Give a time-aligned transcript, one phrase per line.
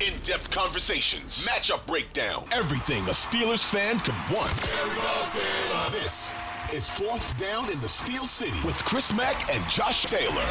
[0.00, 4.50] In-depth conversations, matchup breakdown, everything a Steelers fan could want.
[5.92, 6.32] This
[6.72, 10.46] is Fourth Down in the Steel City with Chris Mack and Josh Taylor.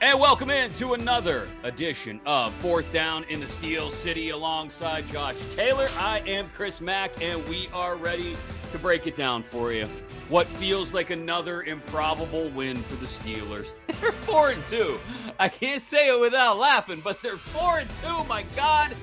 [0.00, 5.36] And welcome in to another edition of Fourth Down in the Steel City alongside Josh
[5.54, 5.90] Taylor.
[5.98, 8.38] I am Chris Mack, and we are ready
[8.72, 9.88] to break it down for you.
[10.28, 13.74] What feels like another improbable win for the Steelers.
[14.00, 15.00] They're four and two.
[15.38, 18.24] I can't say it without laughing, but they're four and two.
[18.24, 18.94] My God.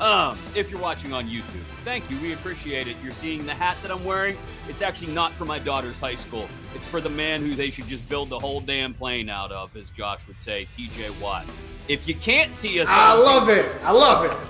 [0.00, 2.16] Um, if you're watching on YouTube, thank you.
[2.20, 2.96] We appreciate it.
[3.02, 4.36] You're seeing the hat that I'm wearing.
[4.68, 6.46] It's actually not for my daughter's high school.
[6.76, 9.76] It's for the man who they should just build the whole damn plane out of,
[9.76, 11.46] as Josh would say, TJ Watt.
[11.88, 13.74] If you can't see us, I on- love it.
[13.82, 14.48] I love it.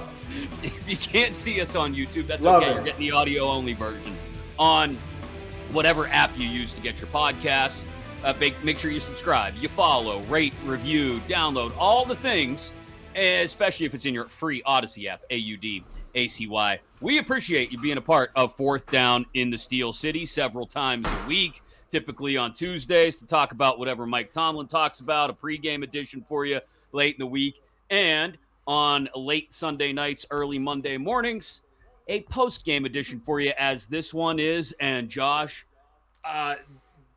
[0.62, 2.70] if you can't see us on YouTube, that's Love okay.
[2.70, 2.74] it.
[2.74, 4.16] You're getting the audio only version
[4.58, 4.96] on
[5.72, 7.84] whatever app you use to get your podcasts.
[8.24, 12.72] Uh, make, make sure you subscribe, you follow, rate, review, download, all the things,
[13.14, 15.84] especially if it's in your free Audacy app, A U D
[16.16, 16.80] A C Y.
[17.00, 21.06] We appreciate you being a part of Fourth Down in the Steel City several times
[21.06, 25.84] a week, typically on Tuesdays to talk about whatever Mike Tomlin talks about, a pregame
[25.84, 26.60] edition for you
[26.90, 28.36] late in the week, and
[28.66, 31.62] on late Sunday nights, early Monday mornings,
[32.08, 34.74] a post game edition for you, as this one is.
[34.80, 35.66] And Josh,
[36.24, 36.56] uh,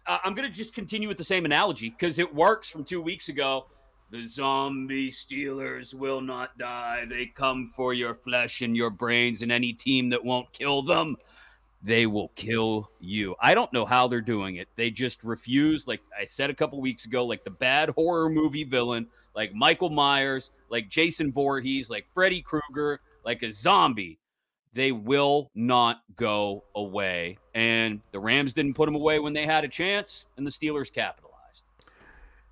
[0.06, 3.30] I'm going to just continue with the same analogy because it works from two weeks
[3.30, 3.68] ago.
[4.12, 7.06] The zombie Steelers will not die.
[7.06, 11.16] They come for your flesh and your brains, and any team that won't kill them,
[11.82, 13.36] they will kill you.
[13.40, 14.68] I don't know how they're doing it.
[14.76, 18.66] They just refuse, like I said a couple weeks ago, like the bad horror movie
[18.66, 24.20] villain, like Michael Myers, like Jason Voorhees, like Freddy Krueger, like a zombie.
[24.74, 27.38] They will not go away.
[27.54, 30.92] And the Rams didn't put them away when they had a chance, and the Steelers
[30.92, 31.66] capitalized.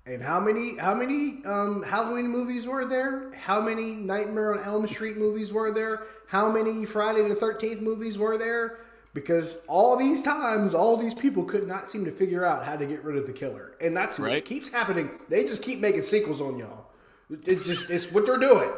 [0.06, 3.32] And how many how many um, Halloween movies were there?
[3.34, 6.02] How many Nightmare on Elm Street movies were there?
[6.26, 8.78] How many Friday the Thirteenth movies were there?
[9.12, 12.86] Because all these times, all these people could not seem to figure out how to
[12.86, 14.44] get rid of the killer, and that's what Right.
[14.44, 15.10] keeps happening.
[15.28, 16.86] They just keep making sequels on y'all.
[17.46, 18.70] It's just it's what they're doing.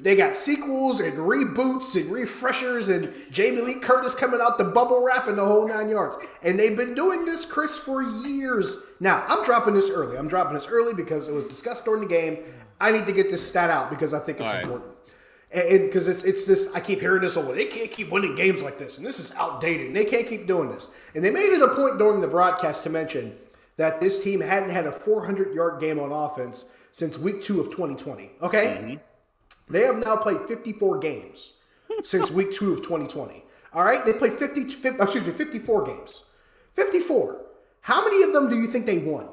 [0.00, 5.04] They got sequels and reboots and refreshers and Jamie Lee Curtis coming out the bubble
[5.04, 6.16] wrap and the whole nine yards.
[6.42, 8.76] And they've been doing this, Chris, for years.
[9.00, 10.16] Now, I'm dropping this early.
[10.16, 12.38] I'm dropping this early because it was discussed during the game.
[12.80, 14.62] I need to get this stat out because I think it's right.
[14.62, 14.90] important.
[15.54, 17.54] And because it's it's this, I keep hearing this oh, over.
[17.54, 19.88] They can't keep winning games like this, and this is outdated.
[19.88, 20.90] And they can't keep doing this.
[21.14, 23.36] And they made it a point during the broadcast to mention
[23.76, 27.66] that this team hadn't had a 400 yard game on offense since week two of
[27.66, 28.30] 2020.
[28.40, 28.94] Okay, mm-hmm.
[29.68, 31.54] They have now played 54 games
[32.02, 33.44] since week two of 2020.
[33.74, 36.24] All right, they played 50, 50 excuse me, 54 games.
[36.74, 37.40] 54.
[37.80, 39.28] How many of them do you think they won?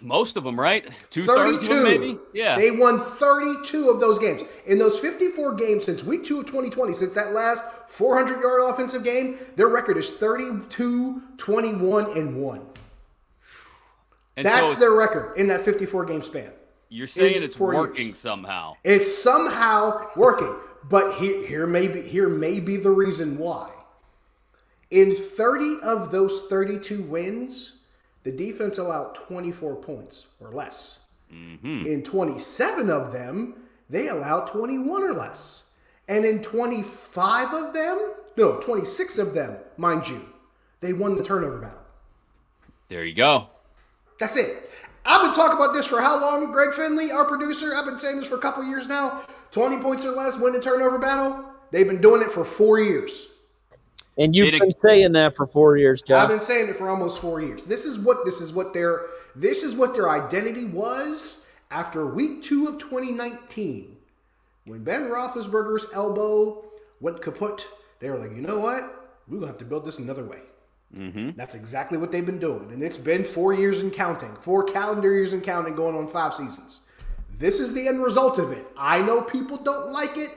[0.00, 0.84] Most of them, right?
[1.10, 1.74] Two thirds of 32.
[1.74, 2.18] them, maybe?
[2.34, 2.56] Yeah.
[2.56, 4.42] They won 32 of those games.
[4.66, 9.02] In those 54 games since week two of 2020, since that last 400 yard offensive
[9.02, 12.66] game, their record is 32, 21, and 1.
[14.36, 16.50] and That's so their record in that 54 game span.
[16.94, 17.88] You're saying in it's four years.
[17.88, 18.76] working somehow.
[18.84, 20.54] It's somehow working.
[20.88, 23.70] But here, here may be here may be the reason why.
[24.90, 27.78] In 30 of those 32 wins,
[28.22, 31.04] the defense allowed 24 points or less.
[31.32, 31.86] Mm-hmm.
[31.86, 33.54] In 27 of them,
[33.90, 35.64] they allowed 21 or less.
[36.06, 40.28] And in 25 of them, no, 26 of them, mind you,
[40.80, 41.78] they won the turnover battle.
[42.88, 43.48] There you go.
[44.20, 44.70] That's it.
[45.04, 47.74] I've been talking about this for how long, Greg Finley, our producer?
[47.76, 49.22] I've been saying this for a couple years now.
[49.50, 51.44] 20 points or less, win the turnover battle.
[51.70, 53.28] They've been doing it for four years.
[54.16, 56.20] And you've been saying that for four years, John.
[56.20, 57.64] I've been saying it for almost four years.
[57.64, 59.02] This is what this is what their
[59.34, 63.96] this is what their identity was after week two of 2019.
[64.66, 66.64] When Ben Roethlisberger's elbow
[67.00, 67.66] went kaput,
[67.98, 69.10] they were like, you know what?
[69.26, 70.38] We're gonna have to build this another way.
[70.94, 71.30] Mm-hmm.
[71.36, 72.70] That's exactly what they've been doing.
[72.72, 76.34] And it's been four years and counting, four calendar years and counting, going on five
[76.34, 76.80] seasons.
[77.38, 78.64] This is the end result of it.
[78.76, 80.30] I know people don't like it.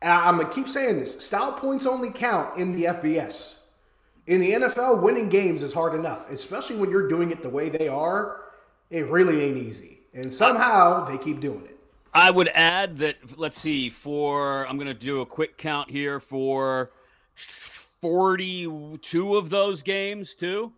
[0.00, 1.24] I'm going to keep saying this.
[1.24, 3.64] Style points only count in the FBS.
[4.26, 7.68] In the NFL, winning games is hard enough, especially when you're doing it the way
[7.68, 8.44] they are.
[8.90, 10.00] It really ain't easy.
[10.14, 11.78] And somehow they keep doing it.
[12.14, 16.18] I would add that, let's see, for, I'm going to do a quick count here
[16.18, 16.90] for
[18.00, 20.72] 42 of those games, too.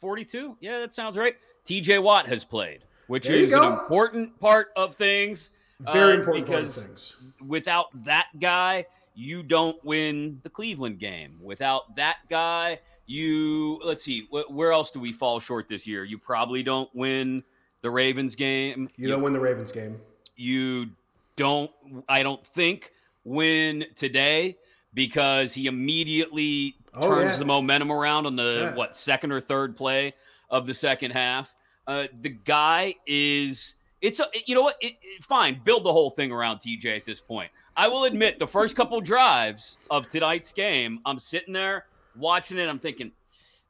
[0.00, 0.56] 42?
[0.60, 1.36] Yeah, that sounds right.
[1.64, 5.50] TJ Watt has played, which There you is an important part of things.
[5.80, 7.16] Very uh, important part of because things.
[7.46, 11.36] without that guy, you don't win the Cleveland game.
[11.40, 16.04] Without that guy, you let's see, wh- where else do we fall short this year?
[16.04, 17.42] You probably don't win
[17.82, 18.88] the Ravens game.
[18.96, 20.00] You don't win the Ravens game.
[20.36, 20.90] You
[21.36, 21.70] don't,
[22.08, 22.92] I don't think,
[23.24, 24.56] win today
[24.96, 27.36] because he immediately Oh, turns yeah.
[27.36, 28.74] the momentum around on the Yeah.
[28.74, 30.14] what second or third play
[30.50, 31.54] of the second half.
[31.86, 33.74] Uh, the guy is.
[34.00, 34.76] It's a, you know what?
[34.80, 37.50] It, it- fine, build the whole thing around TJ at this point.
[37.76, 42.68] I will admit, the first couple drives of tonight's game, I'm sitting there watching it.
[42.68, 43.12] I'm thinking,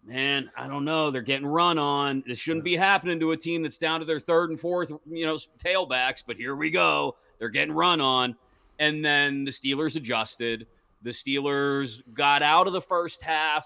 [0.05, 1.11] man, I don't know.
[1.11, 2.23] They're getting run on.
[2.27, 5.27] This shouldn't be happening to a team that's down to their third and fourth, you
[5.27, 6.23] know, tailbacks.
[6.25, 7.17] But here we go.
[7.41, 8.37] They're getting run on.
[8.79, 10.67] And then the Steelers adjusted.
[11.07, 13.65] The Steelers got out of the first half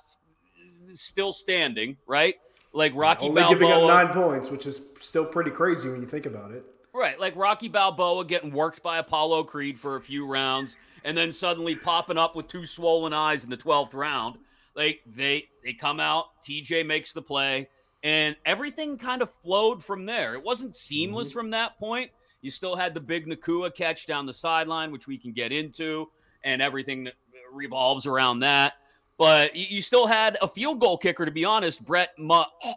[0.92, 2.34] still standing, right?
[2.74, 3.58] Like Rocky Only Balboa.
[3.58, 6.66] giving up nine points, which is still pretty crazy when you think about it.
[6.92, 11.32] Right, like Rocky Balboa getting worked by Apollo Creed for a few rounds, and then
[11.32, 14.36] suddenly popping up with two swollen eyes in the twelfth round.
[14.76, 17.70] Like they they come out, TJ makes the play,
[18.02, 20.34] and everything kind of flowed from there.
[20.34, 21.38] It wasn't seamless mm-hmm.
[21.38, 22.10] from that point.
[22.42, 26.10] You still had the big Nacua catch down the sideline, which we can get into,
[26.44, 27.14] and everything that
[27.52, 28.74] revolves around that.
[29.18, 32.10] But you you still had a field goal kicker, to be honest, Brett.
[32.18, 32.42] Mu-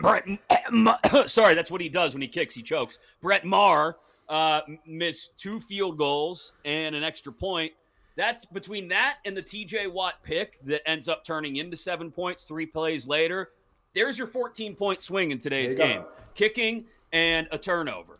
[0.00, 0.26] Brett,
[1.30, 2.54] sorry, that's what he does when he kicks.
[2.54, 2.98] He chokes.
[3.22, 3.96] Brett Maher
[4.28, 7.72] uh, missed two field goals and an extra point.
[8.16, 12.44] That's between that and the TJ Watt pick that ends up turning into seven points
[12.44, 13.50] three plays later.
[13.94, 15.84] There's your 14 point swing in today's you go.
[15.84, 16.02] game
[16.34, 18.18] kicking and a turnover.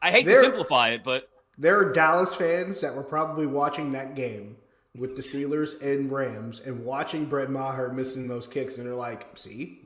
[0.00, 1.28] I hate There- to simplify it, but
[1.58, 4.56] There are Dallas fans that were probably watching that game
[4.96, 9.26] with the Steelers and Rams and watching Brett Maher missing those kicks, and they're like,
[9.38, 9.80] "See,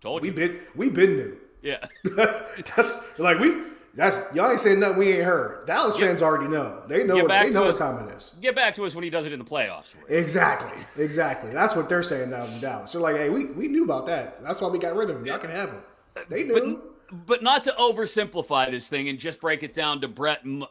[0.00, 0.34] told we you.
[0.34, 1.86] been we been new." Yeah.
[2.04, 3.52] that's like we
[3.94, 5.66] that's y'all ain't saying nothing we ain't heard.
[5.66, 6.82] Dallas Get- fans already know.
[6.88, 8.34] They know what they know what time it is.
[8.40, 9.94] Get back to us when he does it in the playoffs.
[10.08, 11.52] Exactly, exactly.
[11.52, 12.92] That's what they're saying down in Dallas.
[12.92, 14.42] They're like, "Hey, we, we knew about that.
[14.42, 15.26] That's why we got rid of him.
[15.26, 15.82] Y'all can have him."
[16.16, 16.76] Uh, they knew.
[16.76, 20.64] But, but not to oversimplify this thing and just break it down to Brett M-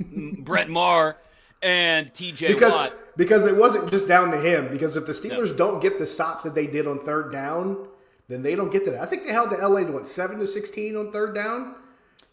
[0.38, 1.16] Brett Maher
[1.62, 2.92] and TJ because Watt.
[3.16, 4.68] because it wasn't just down to him.
[4.68, 7.86] Because if the Steelers don't get the stops that they did on third down,
[8.28, 9.02] then they don't get to that.
[9.02, 11.76] I think they held the LA to what seven to sixteen on third down,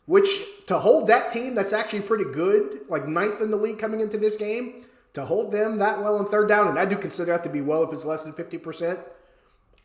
[0.05, 3.99] which to hold that team that's actually pretty good, like ninth in the league coming
[4.01, 7.31] into this game, to hold them that well on third down, and I do consider
[7.33, 8.99] that to be well if it's less than fifty percent.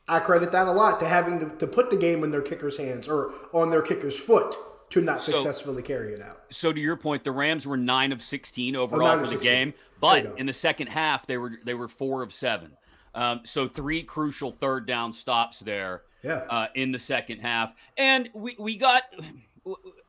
[0.07, 2.77] I credit that a lot to having to, to put the game in their kicker's
[2.77, 4.55] hands or on their kicker's foot
[4.91, 6.43] to not So- successfully carry it out.
[6.51, 9.51] So to your point, the Rams were nine of sixteen overall Oh, for the 16.
[9.51, 12.73] game, but in the second half they were they were four of seven.
[13.15, 16.43] Um, so three crucial third down stops there Yeah.
[16.51, 19.03] uh, in the second half, and we we got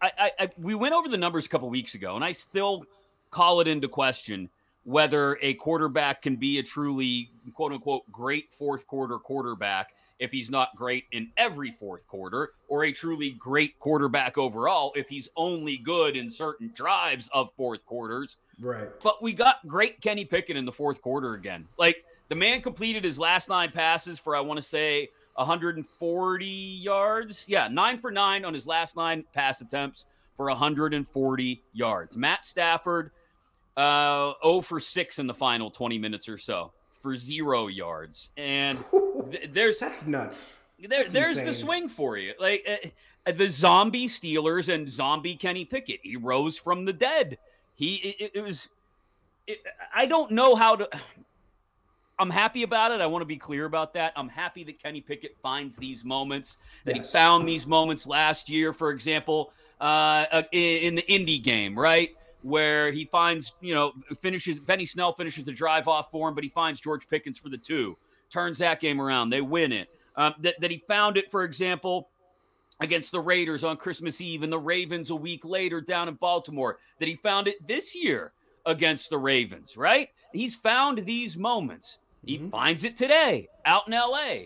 [0.01, 2.85] I, I, I we went over the numbers a couple weeks ago, and I still
[3.31, 4.49] call it into question
[4.85, 9.89] whether a quarterback can be a truly quote unquote great fourth quarter quarterback
[10.19, 15.09] if he's not great in every fourth quarter, or a truly great quarterback overall if
[15.09, 18.37] he's only good in certain drives of fourth quarters.
[18.59, 18.87] Right.
[19.03, 21.67] But we got great Kenny Pickett in the fourth quarter again.
[21.77, 27.45] Like the man completed his last nine passes for I want to say 140 yards.
[27.49, 30.05] Yeah, nine for nine on his last nine pass attempts
[30.37, 32.15] for 140 yards.
[32.17, 33.11] Matt Stafford,
[33.77, 36.71] uh, 0 for six in the final 20 minutes or so
[37.05, 38.31] for zero yards.
[38.35, 38.83] And
[39.31, 40.59] th- there's that's nuts.
[40.79, 41.45] there, there's insane.
[41.45, 42.33] the swing for you.
[42.39, 42.67] Like
[43.27, 45.99] uh, the zombie Steelers and zombie Kenny Pickett.
[46.01, 47.37] He rose from the dead.
[47.75, 48.69] He it, it was.
[49.45, 49.59] It,
[49.93, 50.89] I don't know how to.
[52.17, 53.01] I'm happy about it.
[53.01, 54.13] I want to be clear about that.
[54.15, 56.57] I'm happy that Kenny Pickett finds these moments.
[56.85, 57.11] That yes.
[57.11, 59.51] he found these moments last year, for example,
[59.81, 62.15] uh, uh in, in the Indy game, right?
[62.45, 66.43] Where he finds, you know, finishes Benny Snell finishes a drive off for him, but
[66.43, 67.97] he finds George Pickens for the two,
[68.29, 69.89] turns that game around, they win it.
[70.15, 72.09] Um, that, that he found it, for example,
[72.79, 76.77] against the Raiders on Christmas Eve and the Ravens a week later down in Baltimore,
[76.99, 78.31] that he found it this year
[78.67, 80.09] against the Ravens, right?
[80.31, 81.97] He's found these moments.
[82.23, 82.49] He mm-hmm.
[82.49, 84.43] finds it today out in LA.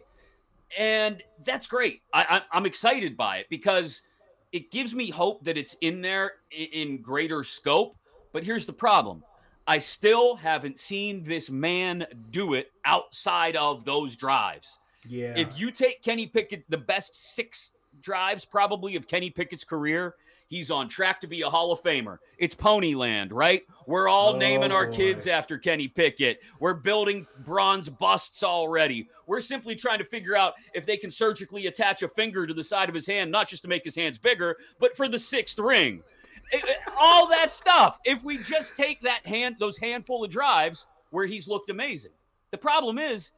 [0.78, 2.02] And that's great.
[2.14, 4.04] I, I, I'm excited by it because
[4.52, 7.96] it gives me hope that it's in there in greater scope.
[8.32, 9.24] But here's the problem
[9.68, 14.80] I still haven't seen this man do it outside of those drives.
[15.08, 15.34] Yeah.
[15.38, 20.16] If you take Kenny Pickett's, the best six drives probably of Kenny Pickett's career,
[20.50, 22.18] He's on track to be a Hall of Famer.
[22.40, 23.62] It's Ponyland, right?
[23.86, 24.96] We're all oh, naming our boy.
[24.96, 26.40] kids after Kenny Pickett.
[26.60, 29.10] We're building bronze busts already.
[29.28, 32.64] We're simply trying to figure out if they can surgically attach a finger to the
[32.64, 35.60] side of his hand, not just to make his hands bigger, but for the sixth
[35.60, 36.02] ring.
[37.00, 38.00] all that stuff.
[38.04, 42.14] If we just take that hand, those handful of drives where he's looked amazing.
[42.50, 43.30] The problem is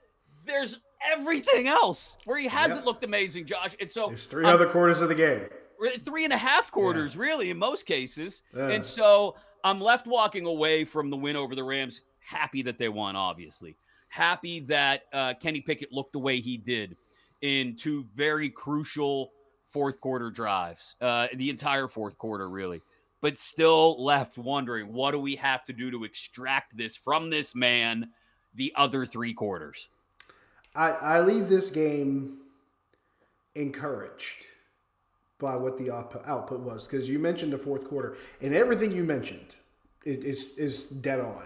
[0.46, 0.80] there's
[1.12, 2.86] everything else where he hasn't yep.
[2.86, 3.76] looked amazing, Josh.
[3.82, 5.42] And so there's 3 um, other quarters of the game
[6.02, 7.22] three and a half quarters, yeah.
[7.22, 8.44] really, in most cases.
[8.56, 8.70] Yeah.
[8.70, 12.90] And so I'm left walking away from the win over the Rams, happy that they
[12.90, 13.76] won, obviously.
[14.10, 16.98] Happy that uh, Kenny Pickett looked the way he did
[17.42, 19.32] in two very crucial
[19.70, 22.82] fourth quarter drives, uh, the entire fourth quarter, really.
[23.22, 27.56] But still left wondering what do we have to do to extract this from this
[27.56, 28.10] man
[28.56, 29.90] the other three quarters?
[30.76, 32.40] I, I leave this game
[33.56, 34.46] encouraged
[35.42, 39.56] by what the output was because you mentioned the fourth quarter and everything you mentioned
[40.06, 41.44] is is dead on.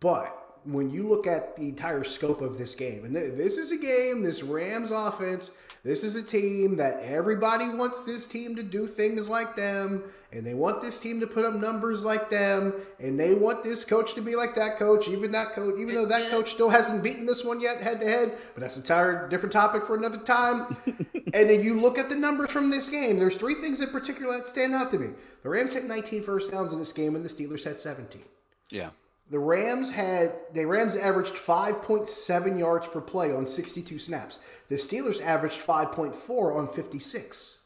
[0.00, 3.76] But when you look at the entire scope of this game, and this is a
[3.76, 5.50] game, this Rams offense
[5.82, 10.44] this is a team that everybody wants this team to do things like them, and
[10.44, 14.12] they want this team to put up numbers like them, and they want this coach
[14.14, 17.24] to be like that coach, even that coach, even though that coach still hasn't beaten
[17.24, 20.76] this one yet head to head, but that's a entire different topic for another time.
[21.34, 23.18] and then you look at the numbers from this game.
[23.18, 25.10] There's three things in particular that stand out to me.
[25.42, 28.22] The Rams hit 19 first downs in this game, and the Steelers had 17.
[28.70, 28.90] Yeah.
[29.30, 34.40] The Rams had the Rams averaged 5.7 yards per play on 62 snaps.
[34.68, 37.60] The Steelers averaged 5.4 on 56.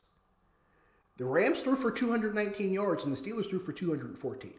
[1.16, 4.52] The Rams threw for 219 yards and the Steelers threw for 214.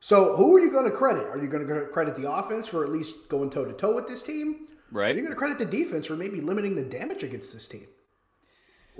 [0.00, 1.26] So who are you going to credit?
[1.26, 4.06] Are you going to credit the offense for at least going toe to toe with
[4.06, 4.66] this team?
[4.92, 5.14] Right.
[5.14, 7.86] You're going to credit the defense for maybe limiting the damage against this team?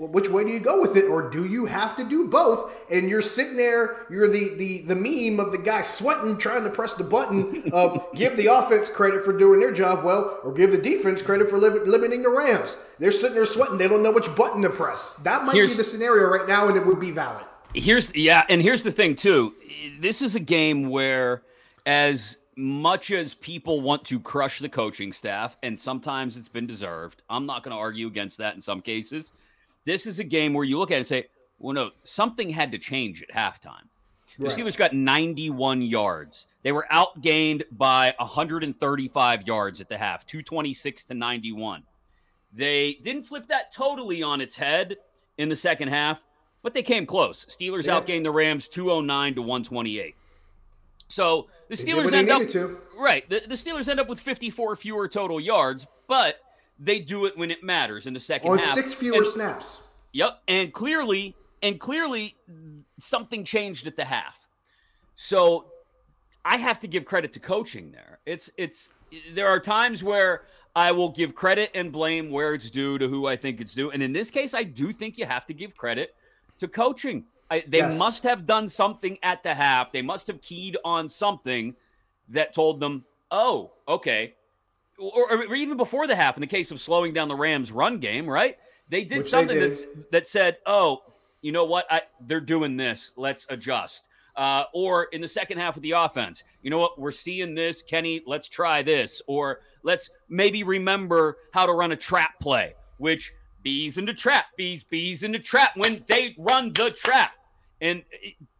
[0.07, 2.73] which way do you go with it or do you have to do both?
[2.89, 6.69] And you're sitting there you're the the the meme of the guy sweating trying to
[6.69, 10.71] press the button of give the offense credit for doing their job well or give
[10.71, 12.77] the defense credit for li- limiting the rams.
[12.99, 15.13] They're sitting there sweating they don't know which button to press.
[15.15, 17.45] That might here's, be the scenario right now and it would be valid.
[17.73, 19.53] Here's yeah and here's the thing too.
[19.99, 21.43] This is a game where
[21.85, 27.21] as much as people want to crush the coaching staff and sometimes it's been deserved
[27.29, 29.31] i'm not going to argue against that in some cases
[29.85, 31.27] this is a game where you look at it and say,
[31.59, 33.87] well, no, something had to change at halftime.
[34.37, 34.57] The right.
[34.57, 36.47] Steelers got 91 yards.
[36.63, 41.83] They were outgained by 135 yards at the half, 226 to 91.
[42.53, 44.97] They didn't flip that totally on its head
[45.37, 46.23] in the second half,
[46.63, 47.45] but they came close.
[47.45, 47.99] Steelers yeah.
[47.99, 50.15] outgained the Rams 209 to 128.
[51.11, 52.77] So the Steelers end up to.
[52.97, 53.29] right.
[53.29, 56.37] The, the Steelers end up with 54 fewer total yards, but
[56.79, 58.73] they do it when it matters in the second on half.
[58.73, 59.83] six fewer and, snaps.
[60.13, 62.37] Yep, and clearly, and clearly,
[62.99, 64.47] something changed at the half.
[65.13, 65.65] So
[66.45, 68.19] I have to give credit to coaching there.
[68.25, 68.93] It's it's
[69.33, 70.43] there are times where
[70.75, 73.91] I will give credit and blame where it's due to who I think it's due,
[73.91, 76.15] and in this case, I do think you have to give credit
[76.59, 77.25] to coaching.
[77.51, 77.99] I, they yes.
[77.99, 79.91] must have done something at the half.
[79.91, 81.75] They must have keyed on something
[82.29, 84.35] that told them, "Oh, okay,
[84.97, 87.99] or, or, even before the half, in the case of slowing down the Rams' run
[87.99, 88.57] game, right?
[88.87, 90.05] They did Which something they did.
[90.11, 91.03] that said, "Oh,
[91.41, 91.85] you know what?
[91.91, 93.11] I, they're doing this.
[93.17, 96.97] Let's adjust." Uh, or in the second half of the offense, you know what?
[96.97, 98.21] We're seeing this, Kenny.
[98.25, 103.97] Let's try this, or let's maybe remember how to run a trap play, which bees
[103.97, 107.31] into trap, bees, bees into trap when they run the trap,
[107.81, 108.03] and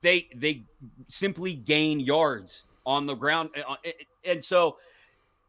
[0.01, 0.63] they they
[1.07, 3.75] simply gain yards on the ground, uh,
[4.25, 4.77] and so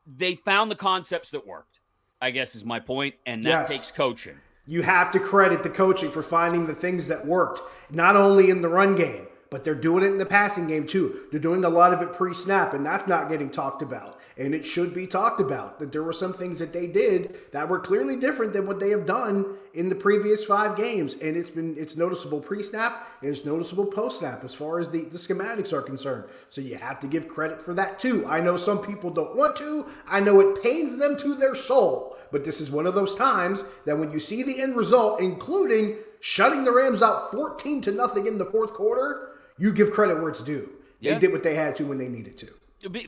[0.06, 1.80] they found the concepts that worked.
[2.20, 3.68] I guess is my point, and that yes.
[3.70, 4.36] takes coaching.
[4.66, 7.60] You have to credit the coaching for finding the things that worked,
[7.90, 11.26] not only in the run game, but they're doing it in the passing game too.
[11.30, 14.18] They're doing a lot of it pre snap, and that's not getting talked about.
[14.38, 17.68] And it should be talked about that there were some things that they did that
[17.68, 21.12] were clearly different than what they have done in the previous five games.
[21.20, 24.90] And it's been it's noticeable pre snap and it's noticeable post snap as far as
[24.90, 26.24] the, the schematics are concerned.
[26.48, 28.26] So you have to give credit for that too.
[28.26, 32.16] I know some people don't want to, I know it pains them to their soul.
[32.30, 35.96] But this is one of those times that when you see the end result, including
[36.20, 40.30] shutting the Rams out 14 to nothing in the fourth quarter, you give credit where
[40.30, 40.70] it's due.
[41.00, 41.14] Yeah.
[41.14, 42.48] They did what they had to when they needed to.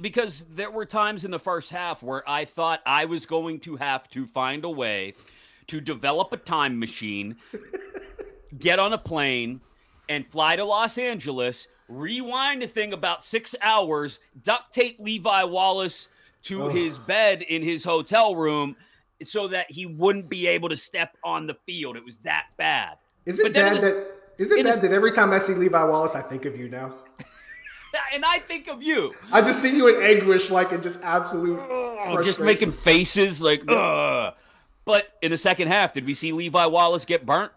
[0.00, 3.76] Because there were times in the first half where I thought I was going to
[3.76, 5.14] have to find a way
[5.66, 7.36] to develop a time machine,
[8.58, 9.60] get on a plane,
[10.08, 16.08] and fly to Los Angeles, rewind a thing about six hours, duct tape Levi Wallace
[16.44, 16.68] to oh.
[16.68, 18.76] his bed in his hotel room
[19.22, 21.96] so that he wouldn't be able to step on the field.
[21.96, 22.96] It was that bad.
[23.24, 24.06] Is it bad that
[24.38, 26.94] is it bad that every time I see Levi Wallace, I think of you now?
[28.12, 29.14] and I think of you.
[29.32, 33.62] I just see you in anguish, like in just absolute, oh, just making faces, like,
[33.68, 34.34] ugh.
[34.84, 37.52] But in the second half, did we see Levi Wallace get burnt?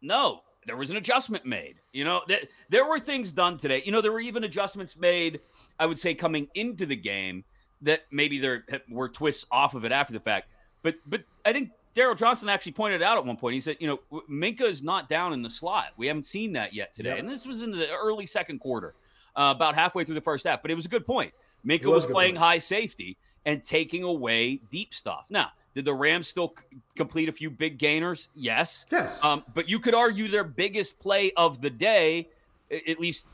[0.00, 1.76] No, there was an adjustment made.
[1.92, 3.82] You know, th- there were things done today.
[3.84, 5.40] You know, there were even adjustments made.
[5.78, 7.44] I would say coming into the game
[7.82, 10.48] that maybe there eh, were twists off of it after the fact.
[10.82, 13.54] But but I think Daryl Johnston actually pointed out at one point.
[13.54, 15.86] He said, you know, Minkah is not down in the slot.
[15.96, 17.10] We haven't seen that yet today.
[17.10, 17.18] Yep.
[17.20, 18.94] And this was in the early second quarter,
[19.34, 20.60] uh, about halfway through the first half.
[20.60, 21.32] But it was a good point.
[21.66, 22.44] Minkah was, was playing point.
[22.44, 25.24] high safety and taking away deep stuff.
[25.30, 28.28] Now, did the Rams still c- complete a few big gainers?
[28.34, 28.84] Yes.
[28.92, 29.24] Yes.
[29.24, 32.28] Um, but you could argue their biggest play of the day,
[32.70, 33.24] at least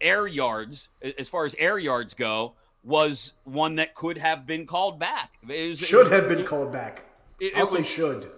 [0.00, 4.98] air yards, as far as air yards go, was one that could have been called
[4.98, 5.34] back.
[5.48, 7.04] It was, should it was, have been called back.
[7.40, 8.30] It, I'll say should.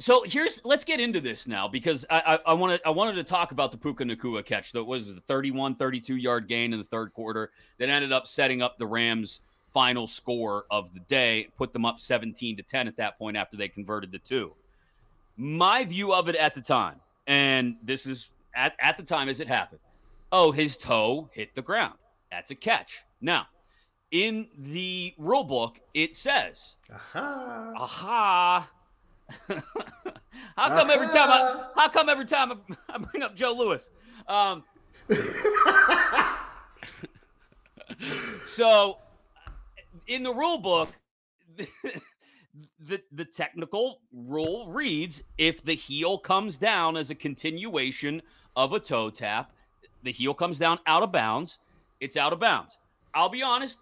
[0.00, 3.24] So here's let's get into this now because I I, I wanted I wanted to
[3.24, 6.84] talk about the Puka Nacua catch that was the 31 32 yard gain in the
[6.84, 9.40] third quarter that ended up setting up the Rams
[9.72, 13.56] final score of the day put them up 17 to 10 at that point after
[13.56, 14.52] they converted the two.
[15.36, 19.40] My view of it at the time and this is at, at the time as
[19.40, 19.80] it happened.
[20.30, 21.94] Oh, his toe hit the ground.
[22.30, 23.04] That's a catch.
[23.20, 23.46] Now,
[24.12, 28.70] in the rule book, it says, aha, aha.
[30.56, 32.56] how come every time I, how come every time I,
[32.94, 33.88] I bring up Joe Lewis?
[34.28, 34.62] Um,
[38.46, 38.98] so,
[40.06, 40.88] in the rule book,
[42.78, 48.20] the the technical rule reads: if the heel comes down as a continuation
[48.54, 49.52] of a toe tap,
[50.02, 51.58] the heel comes down out of bounds.
[52.00, 52.76] It's out of bounds.
[53.14, 53.78] I'll be honest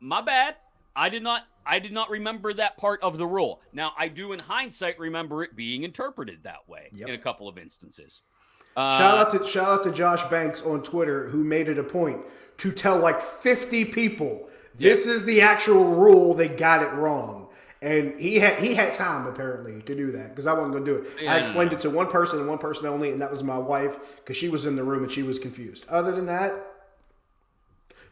[0.00, 0.56] my bad.
[0.94, 3.60] I did not I did not remember that part of the rule.
[3.72, 7.08] Now I do in hindsight remember it being interpreted that way yep.
[7.08, 8.22] in a couple of instances.
[8.76, 11.84] Uh, shout out to shout out to Josh Banks on Twitter who made it a
[11.84, 12.20] point
[12.58, 16.34] to tell like 50 people this is the actual rule.
[16.34, 17.48] They got it wrong.
[17.80, 20.90] And he had he had time apparently to do that because I wasn't going to
[20.90, 21.22] do it.
[21.22, 23.58] Yeah, I explained it to one person and one person only, and that was my
[23.58, 25.84] wife because she was in the room and she was confused.
[25.88, 26.67] Other than that,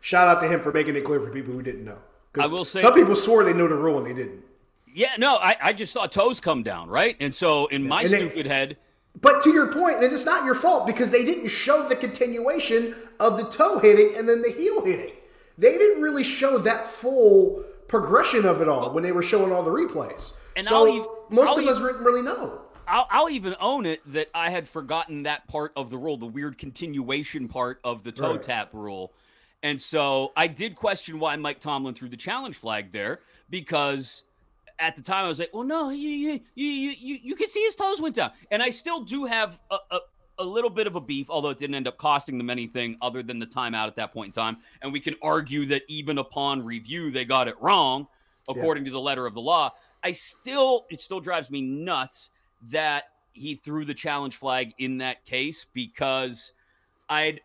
[0.00, 1.98] shout out to him for making it clear for people who didn't know.
[2.38, 4.42] I will say some people swore they knew the rule and they didn't.
[4.86, 7.16] Yeah, no, I, I just saw toes come down, right?
[7.20, 8.78] And so in my stupid head.
[9.20, 12.94] But to your point, and it's not your fault because they didn't show the continuation
[13.18, 15.12] of the toe hitting and then the heel hitting.
[15.58, 19.62] They didn't really show that full progression of it all when they were showing all
[19.62, 20.32] the replays.
[20.54, 22.62] And so even, most I'll of us didn't really know.
[22.88, 26.26] I'll, I'll, even own it that I had forgotten that part of the rule, the
[26.26, 28.42] weird continuation part of the toe right.
[28.42, 29.12] tap rule.
[29.62, 34.24] And so I did question why Mike Tomlin threw the challenge flag there because
[34.78, 37.62] at the time I was like, well, no, you you you you you can see
[37.62, 39.98] his toes went down, and I still do have a, a,
[40.38, 43.22] a little bit of a beef, although it didn't end up costing them anything other
[43.22, 44.58] than the timeout at that point in time.
[44.82, 48.06] And we can argue that even upon review they got it wrong
[48.48, 48.90] according yeah.
[48.90, 49.72] to the letter of the law.
[50.02, 52.30] I still it still drives me nuts
[52.70, 56.52] that he threw the challenge flag in that case because
[57.08, 57.40] I'd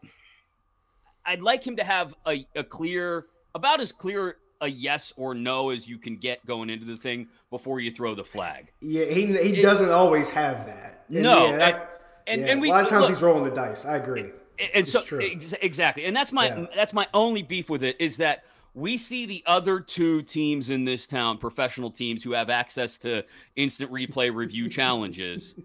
[1.26, 5.72] I'd like him to have a, a clear, about as clear a yes or no
[5.72, 8.72] as you can get going into the thing before you throw the flag.
[8.80, 11.06] Yeah, he, he it, doesn't always have that.
[11.10, 13.44] And no, yeah, I, and, yeah, and we, a lot of times look, he's rolling
[13.44, 13.86] the dice.
[13.86, 14.22] I agree.
[14.60, 16.66] And, and so ex- exactly, and that's my yeah.
[16.76, 20.86] that's my only beef with it is that we see the other two teams in
[20.86, 23.24] this town, professional teams who have access to
[23.56, 25.56] instant replay review challenges,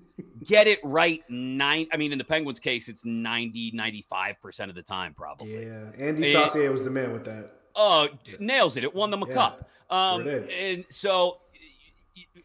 [0.44, 1.86] get it right nine.
[1.92, 5.66] I mean, in the Penguins case, it's 90, 95% of the time, probably.
[5.66, 5.84] Yeah.
[5.98, 7.52] Andy Saucier was the man with that.
[7.74, 8.84] Oh, nails it.
[8.84, 9.70] It won them a yeah, cup.
[9.90, 11.38] Um, sure and so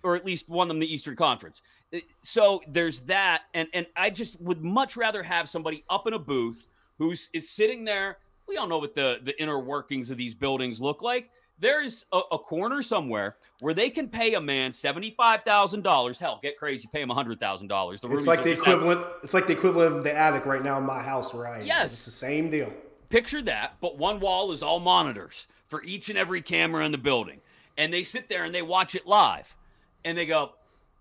[0.04, 1.62] or at least won them the Eastern Conference.
[1.94, 6.14] Uh, so there's that, and and I just would much rather have somebody up in
[6.14, 8.18] a booth who's is sitting there.
[8.48, 11.30] We all know what the the inner workings of these buildings look like.
[11.60, 16.18] There's a, a corner somewhere where they can pay a man seventy five thousand dollars.
[16.18, 18.00] Hell, get crazy, pay him hundred thousand dollars.
[18.04, 19.06] It's like the equivalent.
[19.24, 21.66] It's like the equivalent of the attic right now in my house where I am.
[21.66, 22.74] Yes, it's the same deal.
[23.10, 26.98] Picture that, but one wall is all monitors for each and every camera in the
[26.98, 27.42] building,
[27.78, 29.56] and they sit there and they watch it live,
[30.04, 30.54] and they go,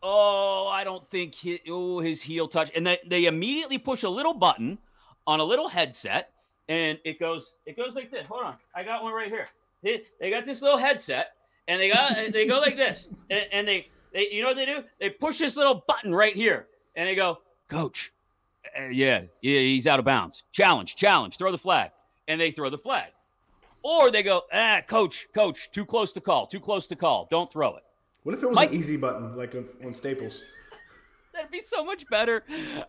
[0.02, 4.10] "Oh, I don't think he, oh his heel touch," and they they immediately push a
[4.10, 4.78] little button
[5.26, 6.32] on a little headset,
[6.70, 8.26] and it goes it goes like this.
[8.28, 9.46] Hold on, I got one right here.
[9.82, 11.32] They got this little headset,
[11.68, 14.66] and they got they go like this, and, and they they you know what they
[14.66, 14.84] do?
[14.98, 18.12] They push this little button right here, and they go, "Coach,
[18.78, 20.44] uh, yeah, yeah, he's out of bounds.
[20.52, 21.90] Challenge, challenge, throw the flag."
[22.30, 23.10] and they throw the flag.
[23.82, 27.26] Or they go, ah, coach, coach, too close to call, too close to call.
[27.30, 27.82] Don't throw it.
[28.22, 30.44] What if it was Mike, an easy button like on, on Staples?
[31.40, 32.44] That'd be so much better.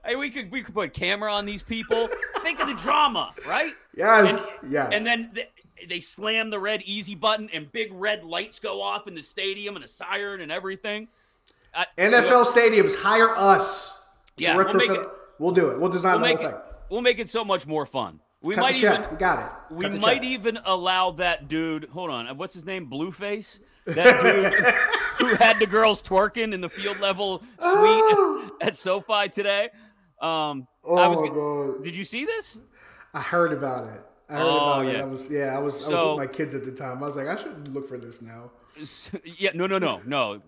[0.05, 2.09] Hey, we could we could put camera on these people.
[2.43, 3.73] Think of the drama, right?
[3.95, 4.91] Yes, and, yes.
[4.93, 5.47] And then they,
[5.87, 9.77] they slam the red easy button, and big red lights go off in the stadium,
[9.77, 11.07] and a siren and everything.
[11.97, 13.97] NFL stadiums hire us.
[14.35, 15.09] Yeah, we'll, it,
[15.39, 15.79] we'll, do it.
[15.79, 16.55] We'll design we'll the whole it.
[16.89, 18.19] We'll make it so much more fun.
[18.41, 19.73] We Cut might even we got it.
[19.73, 20.23] we might check.
[20.23, 21.85] even allow that dude.
[21.85, 22.89] Hold on, what's his name?
[22.89, 23.59] Blueface.
[23.85, 24.53] That dude
[25.27, 28.51] who had the girls twerking in the field level suite Oh.
[28.61, 29.69] at SoFi today.
[30.21, 31.83] Um, Oh I was, my god!
[31.83, 32.59] Did you see this?
[33.13, 34.03] I heard about it.
[34.29, 34.95] I heard Oh, about it.
[34.95, 35.01] yeah.
[35.01, 35.55] I was yeah.
[35.55, 37.03] I was I was with my kids at the time.
[37.03, 38.51] I was like, I should look for this now.
[39.23, 40.41] Yeah, no, no, no, no.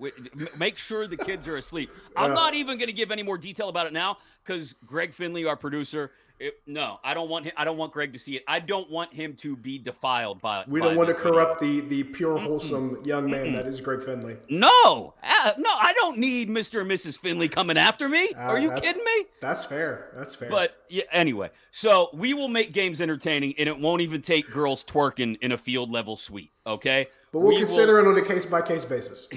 [0.58, 1.92] Make sure the kids are asleep.
[2.16, 5.46] I'm not even going to give any more detail about it now because Greg Finley,
[5.46, 6.10] our producer,
[6.44, 7.54] it, no, I don't want him.
[7.56, 8.44] I don't want Greg to see it.
[8.48, 10.66] I don't want him to be defiled by.
[10.68, 11.32] We by don't want to video.
[11.32, 14.36] corrupt the the pure wholesome young man that is Greg Finley.
[14.50, 16.82] No, uh, no, I don't need Mr.
[16.82, 17.18] and Mrs.
[17.18, 18.32] Finley coming after me.
[18.36, 19.26] Uh, Are you kidding me?
[19.40, 20.12] That's fair.
[20.16, 20.50] That's fair.
[20.50, 24.84] But yeah, anyway, so we will make games entertaining, and it won't even take girls
[24.84, 26.52] twerking in a field level suite.
[26.68, 29.30] Okay, but we'll We consider will- it on a case by case basis.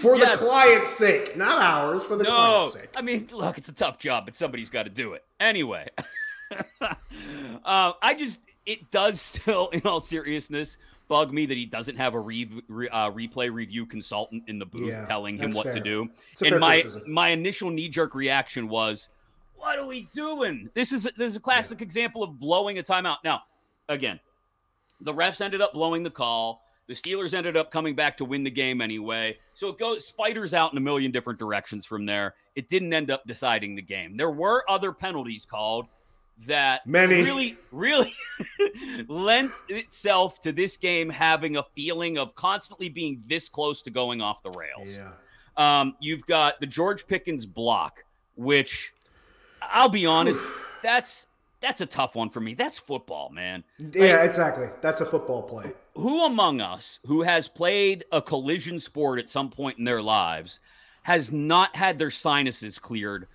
[0.00, 0.38] for Yes.
[0.40, 2.04] the client's sake, not ours.
[2.04, 2.90] For the no, client's sake.
[2.96, 5.88] I mean, look, it's a tough job, but somebody's got to do it anyway.
[6.80, 6.94] uh,
[8.02, 10.78] I just, it does still, in all seriousness,
[11.08, 14.66] bug me that he doesn't have a re- re- uh, replay review consultant in the
[14.66, 16.08] booth Yeah, telling him what to do.
[16.44, 17.12] And my criticism.
[17.12, 19.10] my initial knee jerk reaction was,
[19.56, 20.70] "What are we doing?
[20.74, 23.42] This is this is a classic example of blowing a timeout." Now,
[23.88, 24.20] again,
[25.00, 26.62] the refs ended up blowing the call.
[26.90, 29.38] The Steelers ended up coming back to win the game anyway.
[29.54, 32.34] So it goes spiders out in a million different directions from there.
[32.56, 34.16] It didn't end up deciding the game.
[34.16, 35.86] There were other penalties called
[36.48, 37.22] that Many.
[37.22, 38.12] really, really
[39.06, 44.20] lent itself to this game having a feeling of constantly being this close to going
[44.20, 44.98] off the rails.
[44.98, 45.12] Yeah.
[45.56, 48.02] Um, you've got the George Pickens block,
[48.34, 48.92] which
[49.62, 50.44] I'll be honest,
[50.82, 51.28] that's
[51.60, 52.54] that's a tough one for me.
[52.54, 53.62] That's football, man.
[53.78, 54.68] Yeah, exactly.
[54.80, 55.72] That's a football play.
[55.94, 60.60] Who among us who has played a collision sport at some point in their lives
[61.02, 63.26] has not had their sinuses cleared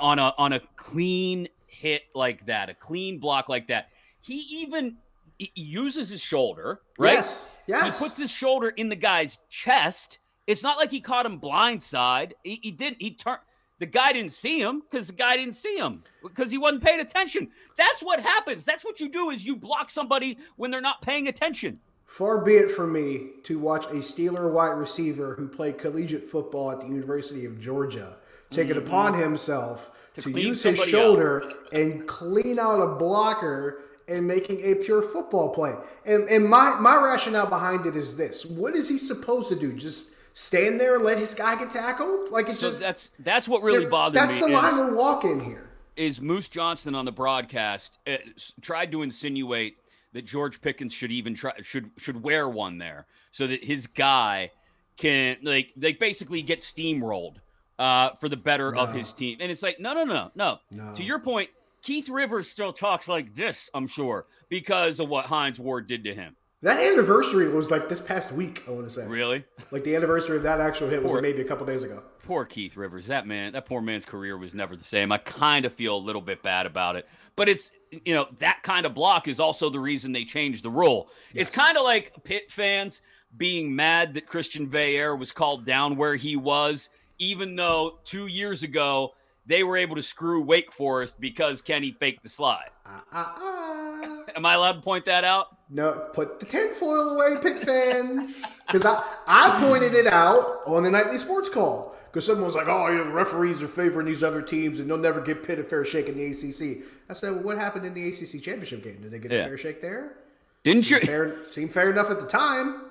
[0.00, 3.88] on a on a clean hit like that, a clean block like that?
[4.20, 4.96] He even
[5.38, 7.14] he uses his shoulder, right?
[7.14, 7.98] Yes, yes.
[7.98, 10.18] He puts his shoulder in the guy's chest.
[10.46, 12.32] It's not like he caught him blindside.
[12.42, 13.00] He, he didn't.
[13.00, 13.38] He turned.
[13.78, 17.00] The guy didn't see him because the guy didn't see him because he wasn't paying
[17.00, 17.48] attention.
[17.78, 18.66] That's what happens.
[18.66, 21.80] That's what you do is you block somebody when they're not paying attention.
[22.10, 26.72] Far be it from me to watch a Steeler wide receiver who played collegiate football
[26.72, 28.16] at the University of Georgia
[28.50, 30.38] take it upon himself to, Mm-hmm.
[30.38, 35.72] use his shoulder and clean out a blocker and making a pure football play.
[36.04, 39.72] And, and my, my rationale behind it is this what is he supposed to do?
[39.72, 42.30] Just stand there and let his guy get tackled?
[42.30, 44.20] Like it's So just that's that's what really bothers me.
[44.20, 45.70] That's the is- line we're walking here.
[45.94, 48.16] is Moose Johnston on the broadcast uh,
[48.60, 49.76] tried to insinuate
[50.12, 54.50] that George Pickens should even try should should wear one there so that his guy
[54.96, 57.36] can like they basically get steamrolled
[57.78, 59.38] uh, for the better of his team.
[59.40, 60.58] And it's like no no no no.
[60.70, 60.94] No.
[60.94, 61.50] To your point,
[61.82, 66.14] Keith Rivers still talks like this, I'm sure, because of what Hines Ward did to
[66.14, 66.36] him.
[66.62, 69.06] That anniversary was like this past week, I want to say.
[69.06, 69.44] Really?
[69.70, 72.02] Like the anniversary of that actual hit was maybe a couple days ago.
[72.26, 73.06] Poor Keith Rivers.
[73.06, 75.10] That man, that poor man's career was never the same.
[75.10, 77.08] I kind of feel a little bit bad about it.
[77.34, 77.72] But it's,
[78.04, 81.08] you know, that kind of block is also the reason they changed the rule.
[81.34, 83.02] It's kind of like Pitt fans
[83.36, 88.62] being mad that Christian Veilleux was called down where he was, even though two years
[88.62, 89.14] ago
[89.46, 92.70] they were able to screw Wake Forest because Kenny faked the slide.
[92.86, 93.90] Ah, ah.
[94.02, 95.56] Am Am I allowed to point that out?
[95.68, 98.60] No, put the tinfoil away, Pitt fans.
[98.66, 101.96] Because I, I pointed it out on the nightly sports call.
[102.10, 104.98] Because someone was like, oh, yeah, the referees are favoring these other teams and they'll
[104.98, 106.84] never get Pitt a fair shake in the ACC.
[107.08, 108.98] I said, well, what happened in the ACC championship game?
[109.00, 109.44] Did they get Yeah.
[109.44, 110.16] a fair shake there?
[110.64, 111.06] Didn't Seemed you?
[111.06, 112.82] fair, seemed fair enough at the time.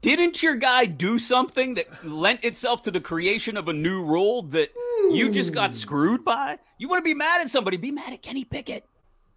[0.00, 4.42] Didn't your guy do something that lent itself to the creation of a new rule
[4.42, 4.70] that
[5.10, 5.76] you just got hmm.
[5.76, 6.58] screwed by?
[6.78, 7.78] You want to be mad at somebody?
[7.78, 8.84] Be mad at Kenny Pickett.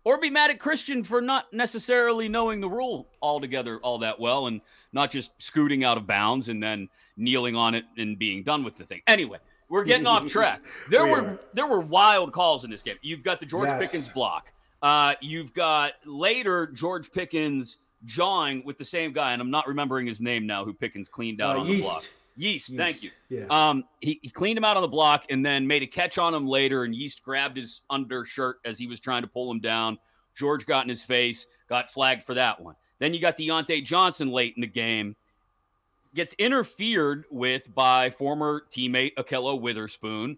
[0.04, 4.48] Or be mad at Christian for not necessarily knowing the rule altogether all that well
[4.48, 4.62] and
[4.94, 8.76] not just scooting out of bounds and then kneeling on it and being done with
[8.76, 9.02] the thing.
[9.08, 9.38] Anyway,
[9.70, 10.62] we're getting off track.
[10.90, 11.40] There We were are.
[11.54, 12.98] there were wild calls in this game.
[13.02, 13.86] You've got the George Yes.
[13.92, 14.52] Pickens block.
[14.82, 20.08] Uh, you've got later George Pickens jawing with the same guy, and I'm not remembering
[20.08, 21.84] his name now, who Pickens cleaned out Uh, on the Yeast.
[21.90, 22.04] block.
[22.38, 23.12] Yeast, thank you.
[23.30, 23.46] Yeah.
[23.50, 26.34] Um, he, he cleaned him out on the block and then made a catch on
[26.34, 30.00] him later, and Yeast grabbed his undershirt as he was trying to pull him down.
[30.36, 32.76] George got in his face, got flagged for that one.
[33.02, 35.16] Then you got Diontae Johnson late in the game,
[36.14, 40.38] gets interfered with by former teammate Ahkello Witherspoon,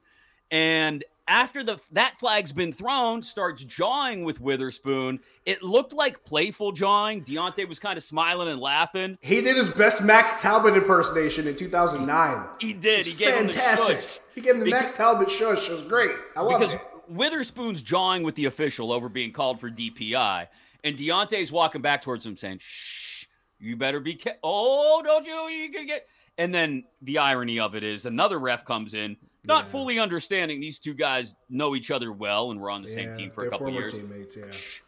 [0.49, 5.19] and after the that flag's been thrown, starts jawing with Witherspoon.
[5.45, 7.23] It looked like playful jawing.
[7.25, 9.17] Diontae was kind of smiling and laughing.
[9.21, 12.47] He did his best Max Talbot impersonation in 2009.
[12.61, 13.05] He did.
[13.05, 13.99] He gave him the fantastic.
[14.01, 14.19] shush.
[14.35, 15.69] He gave him the Because- Max Talbot shush.
[15.69, 16.11] It was great.
[16.37, 16.81] I love because it.
[17.09, 20.47] Witherspoon's jawing with the official over being called for DPI,
[20.83, 23.25] and Diontae's walking back towards him saying, "Shh,
[23.59, 25.47] you better be ca- Oh, don't you?
[25.49, 29.67] You can get." And then the irony of it is another ref comes in, not
[29.67, 33.29] fully understanding these two guys know each other well and were on the same team
[33.29, 33.93] for a couple years.
[33.93, 34.45] teammates, yeah.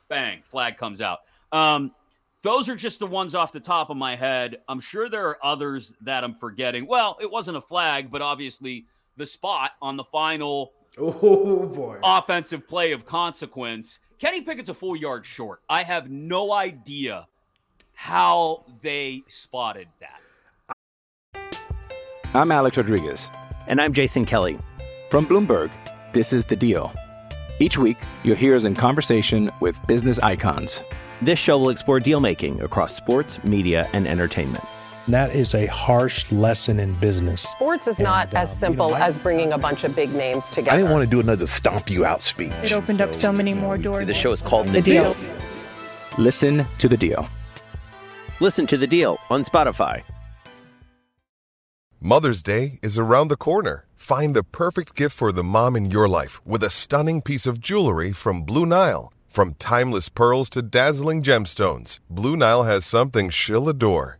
[0.10, 1.20] Bang, flag comes out.
[1.52, 1.92] Um,
[2.42, 4.58] those are just the ones off the top of my head.
[4.68, 6.88] I'm sure there are others that I'm forgetting.
[6.88, 8.86] Well, it wasn't a flag, but obviously
[9.18, 12.00] the spot on the final Oh boy.
[12.04, 14.00] offensive play of consequence.
[14.18, 15.62] Kenny Pickett's a full yard short.
[15.70, 17.28] I have no idea
[17.94, 20.22] how they spotted that.
[22.34, 23.30] I'm Alex Rodriguez.
[23.68, 24.58] And I'm Jason Kelly.
[25.10, 25.72] From Bloomberg,
[26.14, 26.94] this is The Deal.
[27.60, 30.84] Each week, you'll hear us in conversation with business icons.
[31.22, 34.64] This show will explore deal making across sports, media, and entertainment.
[35.06, 37.42] And that is a harsh lesson in business.
[37.42, 39.96] Sports is And, not uh, as you simple know, I- as bringing a bunch of
[39.96, 40.72] big names together.
[40.72, 42.52] I didn't want to do another stomp you out speech.
[42.64, 44.08] It opened up so many more doors.
[44.08, 45.14] The show is called The The Deal.
[45.14, 45.36] Deal.
[46.18, 47.30] Listen to The Deal.
[48.40, 50.02] Listen to The Deal on Spotify.
[52.02, 53.86] Mother's Day is around the corner.
[53.96, 57.60] Find the perfect gift for the mom in your life with a stunning piece of
[57.60, 59.12] jewelry from Blue Nile.
[59.28, 64.20] From timeless pearls to dazzling gemstones, Blue Nile has something she'll adore.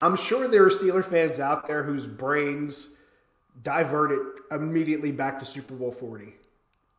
[0.00, 2.88] I'm sure there are Steeler fans out there whose brains
[3.62, 6.34] diverted immediately back to Super Bowl 40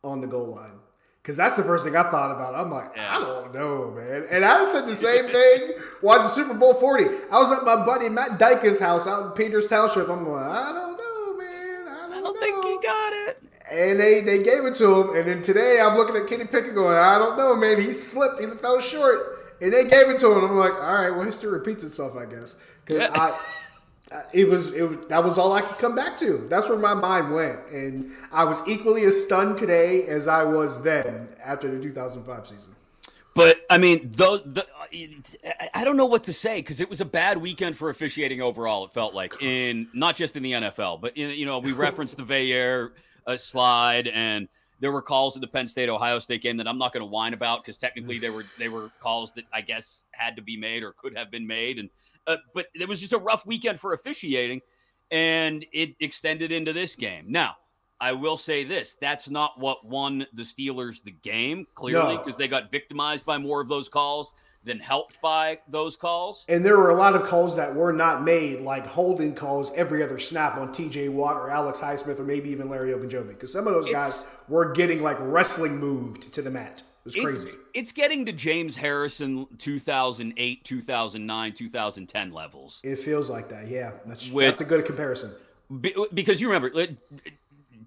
[0.02, 0.80] on the goal line.
[1.22, 2.54] Because that's the first thing I thought about.
[2.54, 4.24] I'm like, I don't know, man.
[4.30, 7.04] And I said the same thing watching Super Bowl 40.
[7.30, 10.08] I was at my buddy Matt Dyke's house out in Peters Township.
[10.08, 11.86] I'm like, I don't know, man.
[11.86, 13.42] I don't, I don't think he got it.
[13.70, 15.16] And they, they gave it to him.
[15.16, 17.80] And then today I'm looking at Kenny Pickett going, I don't know, man.
[17.80, 18.40] He slipped.
[18.40, 19.56] He fell short.
[19.60, 20.44] And they gave it to him.
[20.44, 22.56] I'm like, all right, well, history repeats itself, I guess.
[22.88, 23.38] Because I,
[24.32, 26.46] it was it that was all I could come back to.
[26.48, 30.82] That's where my mind went, and I was equally as stunned today as I was
[30.82, 32.74] then after the 2005 season.
[33.34, 34.66] But I mean, those the,
[35.74, 38.84] I- don't know what to say because it was a bad weekend for officiating overall.
[38.86, 42.16] It felt like in not just in the NFL, but in, you know we referenced
[42.16, 42.90] the Veilleux
[43.26, 44.48] uh, slide, and
[44.80, 47.10] there were calls in the Penn State Ohio State game that I'm not going to
[47.10, 50.56] whine about because technically they were they were calls that I guess had to be
[50.56, 51.90] made or could have been made, and
[52.28, 54.60] uh, but it was just a rough weekend for officiating,
[55.10, 57.24] and it extended into this game.
[57.28, 57.56] Now.
[58.00, 62.18] I will say this: that's not what won the Steelers the game, clearly, No.
[62.18, 66.44] because they got victimized by more of those calls than helped by those calls.
[66.48, 70.00] And there were a lot of calls that were not made, like holding calls every
[70.04, 71.08] other snap on T.J.
[71.08, 74.26] Watt or Alex Highsmith or maybe even Larry Ogunjobi, because some of those It's- guys
[74.48, 76.84] were getting like wrestling moved to the mat.
[77.16, 77.48] It was crazy.
[77.50, 82.80] It's, it's getting to James Harrison 2008, 2009, 2010 levels.
[82.84, 83.68] It feels like that.
[83.68, 85.32] Yeah, that's, With, that's a good comparison.
[86.14, 86.70] because you remember,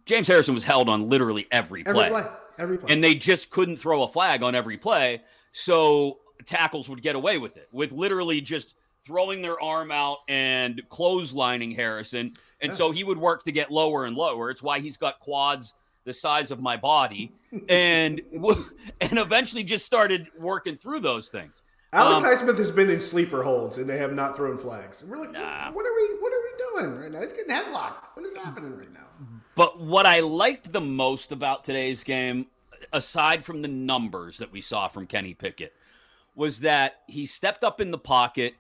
[0.05, 2.05] James Harrison was held on literally every play.
[2.05, 2.31] Every play.
[2.57, 2.93] Every play.
[2.93, 5.21] And they just couldn't throw a flag on every play.
[5.51, 10.81] So tackles would get away with it, with literally just throwing their arm out and
[10.89, 12.33] clotheslining Harrison.
[12.61, 12.77] And yeah.
[12.77, 14.49] so he would work to get lower and lower.
[14.49, 17.33] It's why he's got quads the size of my body
[17.69, 18.21] and
[19.01, 21.63] and eventually just started working through those things.
[21.93, 25.01] Alex um, Highsmith has been in sleeper holds and they have not thrown flags.
[25.01, 25.71] And we're like, nah.
[25.71, 27.21] what are we what are we doing right now?
[27.21, 28.07] He's getting headlocked.
[28.13, 29.07] What is happening right now?
[29.55, 32.47] But what I liked the most about today's game,
[32.93, 35.73] aside from the numbers that we saw from Kenny Pickett,
[36.35, 38.53] was that he stepped up in the pocket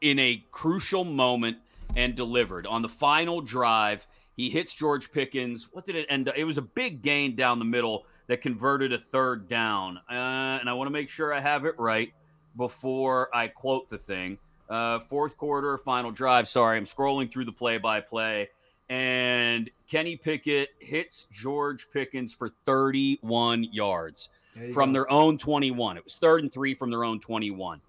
[0.00, 1.58] in a crucial moment
[1.94, 2.66] and delivered.
[2.66, 5.68] On the final drive, he hits George Pickens.
[5.72, 6.36] What did it end up?
[6.36, 9.98] It was a big gain down the middle that converted a third down.
[10.10, 12.12] Uh, and I want to make sure I have it right
[12.56, 14.38] before I quote the thing.
[14.68, 16.48] Uh, fourth quarter, final drive.
[16.48, 18.48] Sorry, I'm scrolling through the play by play.
[18.88, 24.28] And Kenny Pickett hits George Pickens for 31 yards
[24.72, 24.92] from go.
[24.92, 25.96] their own 21.
[25.96, 27.80] It was third and three from their own 21.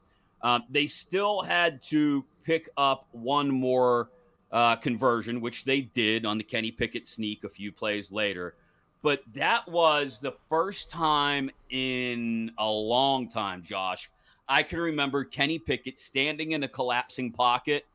[0.42, 4.10] Um, they still had to pick up one more
[4.54, 8.56] uh, conversion, which they did on the Kenny Pickett sneak a few plays later.
[9.02, 14.10] But that was the first time in a long time, Josh.
[14.48, 17.86] I can remember Kenny Pickett standing in a collapsing pocket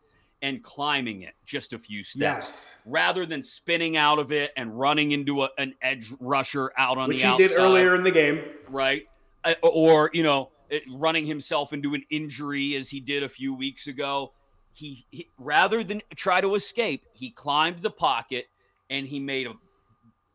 [0.43, 2.77] and climbing it just a few steps yes.
[2.87, 7.09] rather than spinning out of it and running into a, an edge rusher out on
[7.09, 7.43] Which the outside.
[7.43, 8.43] Which he did earlier in the game.
[8.69, 9.07] Right.
[9.45, 10.51] Uh, or, you know,
[10.91, 14.33] running himself into an injury as he did a few weeks ago.
[14.79, 18.47] He, he rather than try to escape, he climbed the pocket
[18.89, 19.55] and he made a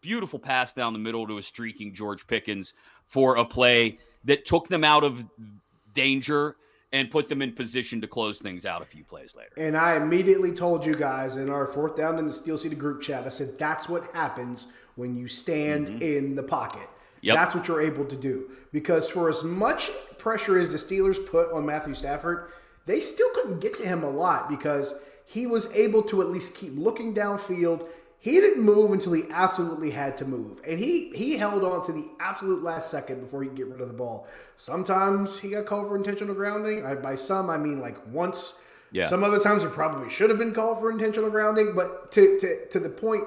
[0.01, 2.73] beautiful pass down the middle to a streaking George Pickens
[3.05, 5.23] for a play that took them out of
[5.93, 6.57] danger
[6.91, 9.53] and put them in position to close things out a few plays later.
[9.55, 13.01] And I immediately told you guys in our fourth down in the Steel City group
[13.01, 16.01] chat, I said, that's what happens when you stand mm-hmm.
[16.01, 16.89] in the pocket.
[17.21, 17.35] Yep.
[17.35, 18.51] That's what you're able to do.
[18.73, 22.51] Because for as much pressure as the Steelers put on Matthew Stafford,
[22.85, 24.93] they still couldn't get to him a lot because
[25.25, 27.87] he was able to at least keep looking downfield.
[28.19, 30.61] He didn't move until he absolutely had to move.
[30.65, 33.81] And he he held on to the absolute last second before he could get rid
[33.81, 34.27] of the ball.
[34.57, 36.85] Sometimes he got called for intentional grounding.
[36.85, 38.61] I, by some, I mean like once.
[38.91, 39.07] Yeah.
[39.07, 41.73] Some other times he probably should have been called for intentional grounding.
[41.73, 43.23] But to, to, to the point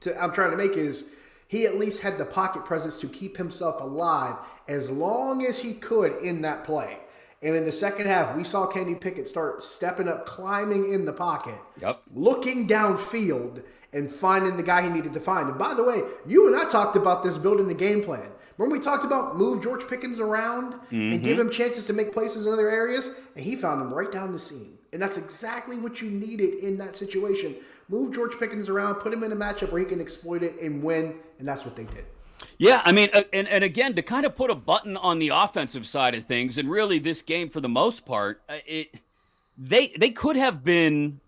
[0.00, 1.10] to, I'm trying to make is
[1.48, 4.36] he at least had the pocket presence to keep himself alive
[4.68, 6.98] as long as he could in that play.
[7.42, 11.12] And in the second half, we saw Kenny Pickett start stepping up, climbing in the
[11.12, 12.02] pocket, yep.
[12.14, 15.48] looking downfield, and finding the guy he needed to find.
[15.48, 18.28] And by the way, you and I talked about this building the game plan.
[18.58, 21.12] Remember we talked about move George Pickens around mm-hmm.
[21.12, 23.18] and give him chances to make places in other areas?
[23.34, 24.78] And he found them right down the seam.
[24.92, 27.56] And that's exactly what you needed in that situation
[27.90, 30.82] move George Pickens around, put him in a matchup where he can exploit it and
[30.82, 32.04] win, and that's what they did.
[32.58, 35.86] Yeah, I mean, and, and again, to kind of put a button on the offensive
[35.86, 38.94] side of things, and really this game for the most part, uh, it
[39.58, 41.20] they they could have been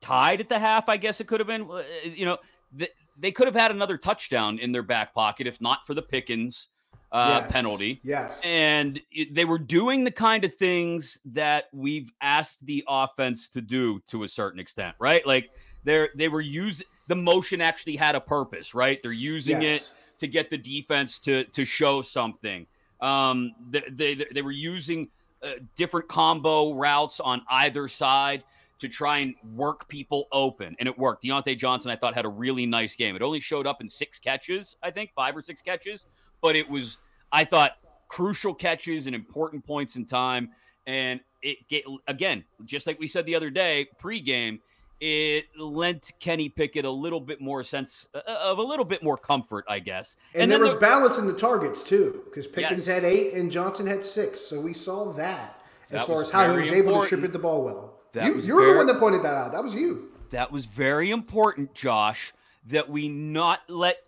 [0.00, 0.88] tied at the half.
[0.88, 2.38] I guess it could have been, uh, you know,
[2.72, 6.02] they, they could have had another touchdown in their back pocket if not for the
[6.02, 6.68] Pickens
[7.12, 7.52] uh, yes.
[7.52, 8.00] penalty.
[8.02, 13.48] Yes, and it, they were doing the kind of things that we've asked the offense
[13.50, 15.26] to do to a certain extent, right?
[15.26, 15.50] Like
[15.84, 19.00] they're they were using the motion actually had a purpose, right?
[19.02, 19.88] They're using yes.
[19.88, 22.66] it to get the defense to to show something.
[23.00, 25.08] Um, they they, they were using
[25.42, 28.44] uh, different combo routes on either side
[28.78, 31.24] to try and work people open, and it worked.
[31.24, 33.14] Diontae Johnson, I thought, had a really nice game.
[33.14, 36.06] It only showed up in six catches, I think, five or six catches,
[36.40, 36.96] but it was,
[37.30, 37.72] I thought,
[38.08, 40.50] crucial catches and important points in time.
[40.86, 44.60] And it get again, just like we said the other day, pregame
[45.00, 49.16] it lent Kenny Pickett a little bit more sense uh, of a little bit more
[49.16, 50.16] comfort, I guess.
[50.34, 52.94] And, and there was the, balance in the targets too, because Pickens yes.
[52.94, 56.52] had eight and Johnson had six, so we saw that, that as far as how
[56.52, 56.86] he was important.
[56.86, 57.94] able to distribute the ball well.
[58.12, 59.52] That you, you were very, the one that pointed that out.
[59.52, 60.10] That was you.
[60.30, 62.34] That was very important, Josh.
[62.66, 64.02] That we not let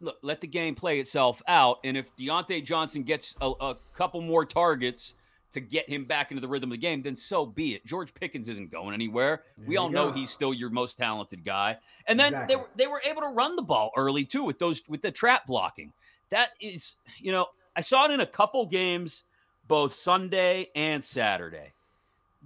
[0.00, 4.22] look, let the game play itself out, and if Diontae Johnson gets a, a couple
[4.22, 5.14] more targets
[5.56, 7.84] to get him back into the rhythm of the game, then so be it.
[7.84, 9.42] George Pickens isn't going anywhere.
[9.58, 11.76] There we all know he's still your most talented guy.
[12.06, 12.54] And then exactly.
[12.54, 15.10] they were they were able to run the ball early too with those with the
[15.10, 15.92] trap blocking.
[16.30, 19.24] That is, you know, I saw it in a couple games
[19.68, 21.72] both Sunday and Saturday.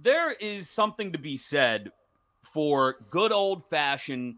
[0.01, 1.91] There is something to be said
[2.41, 4.35] for good old fashioned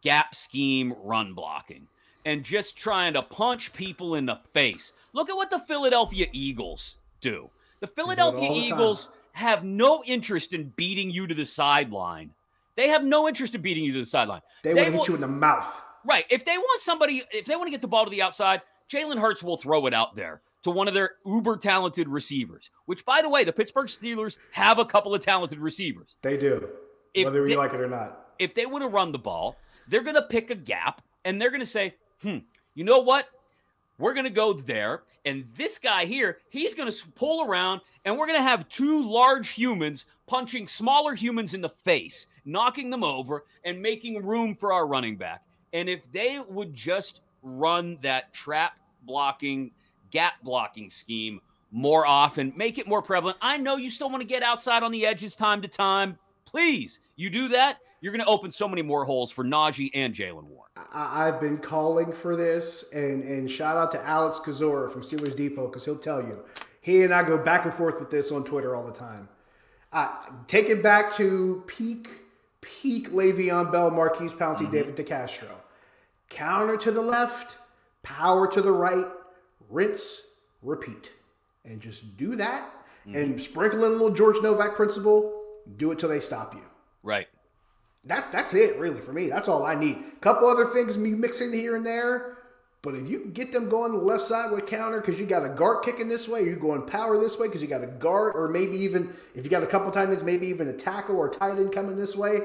[0.00, 1.86] gap scheme run blocking.
[2.24, 4.92] and just trying to punch people in the face.
[5.12, 7.50] Look at what the Philadelphia Eagles do.
[7.82, 12.30] The Philadelphia the Eagles have no interest in beating you to the sideline.
[12.76, 14.40] They have no interest in beating you to the sideline.
[14.62, 15.66] They, want to hit you in the mouth.
[16.04, 16.24] Right.
[16.30, 19.18] If they want somebody, if they want to get the ball to the outside, Jalen
[19.18, 23.20] Hurts will throw it out there to one of their uber talented receivers, which, by
[23.20, 26.14] the way, the Pittsburgh Steelers have a couple of talented receivers.
[26.22, 26.68] They do,
[27.14, 28.28] If whether they- you like it or not.
[28.38, 29.56] If they want to run the ball,
[29.88, 32.38] they're going to pick a gap and they're going to say, hmm,
[32.74, 33.26] you know what?
[34.02, 35.04] We're going to go there.
[35.24, 39.08] And this guy here, he's going to pull around and we're going to have two
[39.08, 44.72] large humans punching smaller humans in the face, knocking them over and making room for
[44.72, 45.44] our running back.
[45.72, 48.72] And if they would just run that trap
[49.04, 49.70] blocking,
[50.10, 51.40] gap blocking scheme
[51.70, 53.38] more often, make it more prevalent.
[53.40, 56.18] I know you still want to get outside on the edges time to time.
[56.44, 60.12] Please, you do that, you're going to open so many more holes for Najee and
[60.12, 60.70] Jaylen Warren.
[60.76, 65.36] I, I've been calling for this, and and shout out to Alex Kozora from Steelers
[65.36, 66.44] Depot because he'll tell you.
[66.80, 69.28] He and I go back and forth with this on Twitter all the time.
[69.92, 70.10] Uh,
[70.48, 72.08] take it back to peak,
[72.60, 75.50] peak Le'Veon Bell, Maurkice Pouncey, David DeCastro.
[76.28, 77.56] Counter to the left,
[78.02, 79.06] power to the right,
[79.70, 80.32] rinse,
[80.62, 81.12] repeat.
[81.64, 82.68] And just do that
[83.06, 85.41] and sprinkle in a little George Novak principle.
[85.76, 86.62] Do it till they stop you.
[87.02, 87.28] Right.
[88.04, 89.28] That that's it really for me.
[89.28, 89.98] That's all I need.
[90.20, 92.38] Couple other things me mixing here and there,
[92.82, 95.44] but if you can get them going the left side with counter because you got
[95.44, 98.32] a guard kicking this way, you're going power this way because you got a guard,
[98.34, 101.30] or maybe even if you got a couple tight ends, maybe even a tackle or
[101.30, 102.40] tight end coming this way.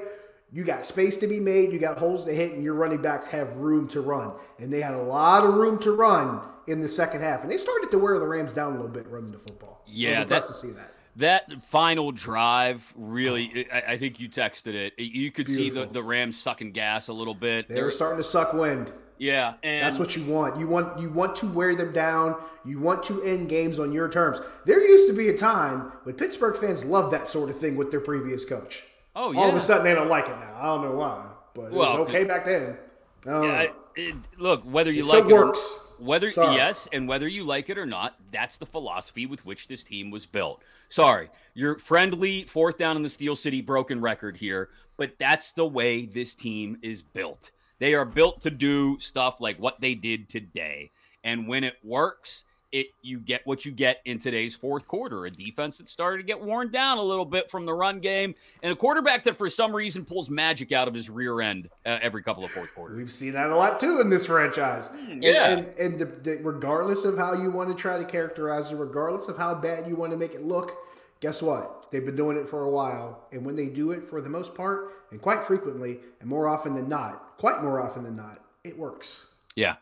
[0.54, 3.28] You got space to be made, you got holes to hit, and your running backs
[3.28, 4.32] have room to run.
[4.60, 7.58] And they had a lot of room to run in the second half, and they
[7.58, 9.84] started to wear the Rams down a little bit running the football.
[9.88, 10.94] Yeah, that's to see that.
[11.18, 13.76] That final drive really, oh.
[13.76, 14.94] I, I think you texted it.
[15.00, 17.68] You could see the, the Rams sucking gas a little bit.
[17.68, 18.92] They They're- were starting to suck wind.
[19.18, 20.60] yeah, and That's what you want.
[20.60, 22.36] You want you want to wear them down.
[22.66, 24.40] You want to end games on your terms.
[24.66, 27.90] There used to be a time when Pittsburgh fans loved that sort of thing with
[27.92, 28.84] their previous coach.
[29.16, 29.40] Oh, yeah.
[29.40, 30.56] All of a sudden they don't like it now.
[30.60, 32.78] I don't know why, but it Well, was okay back then.
[33.26, 33.46] Yeah, know.
[33.50, 35.87] I- it- look, whether you It like it or- works.
[36.00, 36.56] Whether Sorry.
[36.56, 40.12] yes, and whether you like it or not, that's the philosophy with which this team
[40.12, 40.62] was built.
[40.90, 45.66] Sorry, your friendly fourth down in the Steel City broken record here, but that's the
[45.66, 47.52] way this team is built.
[47.80, 50.92] They are built to do stuff like what they did today,
[51.24, 52.46] and when it works,
[52.78, 55.26] it you get what you get in today's fourth quarter.
[55.26, 58.36] A defense that started to get worn down a little bit from the run game,
[58.62, 62.00] and a quarterback that for some reason pulls magic out of his rear end uh,
[62.02, 62.98] every couple of fourth quarters.
[62.98, 64.90] We've seen that a lot too in this franchise.
[64.90, 65.50] And- yeah.
[65.50, 69.28] And, and, the, the, regardless of how you want to try to characterize it, regardless
[69.28, 70.78] of how bad you want to make it look,
[71.20, 71.88] guess what?
[71.92, 73.28] They've been doing it for a while.
[73.32, 76.76] And when they do it for the most part, and quite frequently, and more often
[76.76, 79.28] than not, quite more often than not, it works.
[79.56, 79.78] Yeah.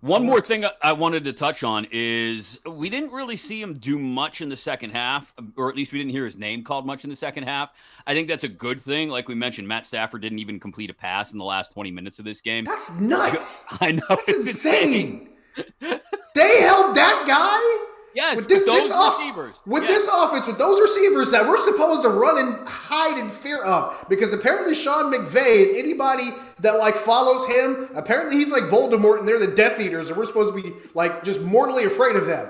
[0.00, 3.98] One more thing I- wanted to touch on is we didn't really see him do
[3.98, 7.02] much in the second half, or at least we didn't hear his name called much
[7.02, 7.70] in the second half.
[8.06, 9.08] I think that's a good thing.
[9.08, 12.18] Like we mentioned, Matt Stafford didn't even complete a pass in the last 20 minutes
[12.18, 12.64] of this game.
[12.64, 13.66] That's nuts.
[13.80, 14.02] I know.
[14.08, 15.30] That's it's insane.
[15.56, 17.85] they held that guy?
[18.16, 19.56] Yes, with this, with this those off- receivers.
[19.66, 19.92] With Yes.
[19.92, 23.94] this offense, with those receivers that we're supposed to run and hide in fear of.
[24.08, 29.28] Because apparently Sean McVay and anybody that like follows him, apparently he's like Voldemort and
[29.28, 32.48] they're the Death Eaters and we're supposed to be like just mortally afraid of them.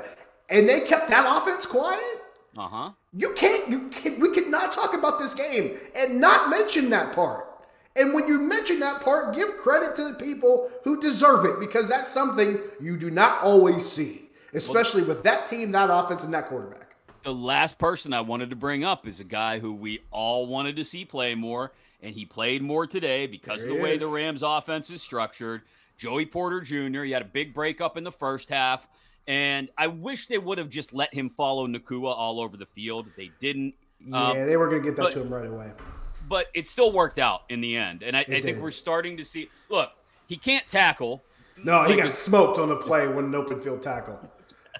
[0.48, 2.00] And they kept that offense quiet?
[2.56, 2.90] Uh huh.
[3.12, 7.12] You can't, you can't, we could not talk about this game and not mention that
[7.12, 7.44] part.
[7.96, 11.88] And when you mention that part, give credit to the people who deserve it because
[11.88, 16.46] that's something you do not always see, especially with that team, that offense, and that
[16.48, 16.94] quarterback.
[17.22, 20.76] The last person I wanted to bring up is a guy who we all wanted
[20.76, 21.72] to see play more,
[22.02, 24.00] and he played more today because of the way is.
[24.00, 25.62] the Rams offense is structured.
[25.98, 28.86] Joey Porter Jr., he had a big breakup in the first half,
[29.26, 33.06] and I wish they would have just let him follow Nacua all over the field.
[33.16, 33.74] They didn't.
[34.06, 35.70] Yeah, Um, they were going to get that but- to him right away.
[36.28, 38.02] but it still worked out in the end.
[38.04, 39.48] And I, I think we're starting to see.
[39.68, 39.90] Look,
[40.28, 41.24] he can't tackle.
[41.64, 44.20] No, he Like got smoked on a play when an open field tackle.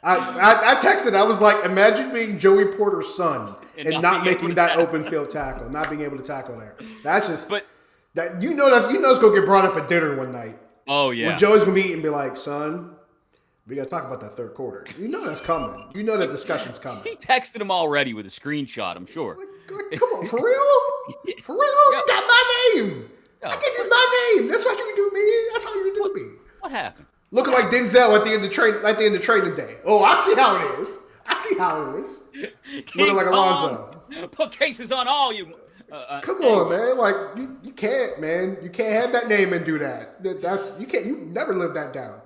[0.02, 1.14] I, I, I texted.
[1.14, 4.82] I was like, imagine being Joey Porter's son And and, not not, making that tackle.
[4.82, 6.76] open field tackle, not being able to tackle there.
[7.02, 7.48] That's just.
[7.48, 7.66] But-
[8.14, 10.58] that you know that's you know it's gonna get brought up at dinner one night.
[10.88, 11.28] Oh yeah.
[11.28, 12.96] When Joey's gonna be eating, and be like, son,
[13.66, 14.86] we gotta talk about that third quarter.
[14.98, 15.84] You know that's coming.
[15.94, 17.02] You know that discussion's coming.
[17.04, 18.96] he texted him already with a screenshot.
[18.96, 19.36] I'm sure.
[19.70, 21.34] Like, come on, for real?
[21.42, 21.62] For real?
[21.62, 23.10] You got my name.
[23.44, 24.48] I give you my name.
[24.50, 25.48] That's how you do me.
[25.52, 26.36] That's how you do me.
[26.60, 27.05] What happened?
[27.30, 29.78] Looking like Denzel at the end of train at the end of training day.
[29.84, 30.98] Oh, I see how it is.
[31.26, 32.20] I see how it is.
[32.94, 34.00] Looking like King Alonzo.
[34.12, 35.52] Kong, Put cases on all you
[35.90, 36.96] Uh, Come on, man.
[36.96, 38.56] Like you, you can't, man.
[38.62, 40.22] You can't have that name and do that.
[40.22, 41.04] That- That's you can't.
[41.06, 42.20] You never live that down.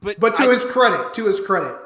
[0.00, 1.76] but But to I- his credit, to his credit,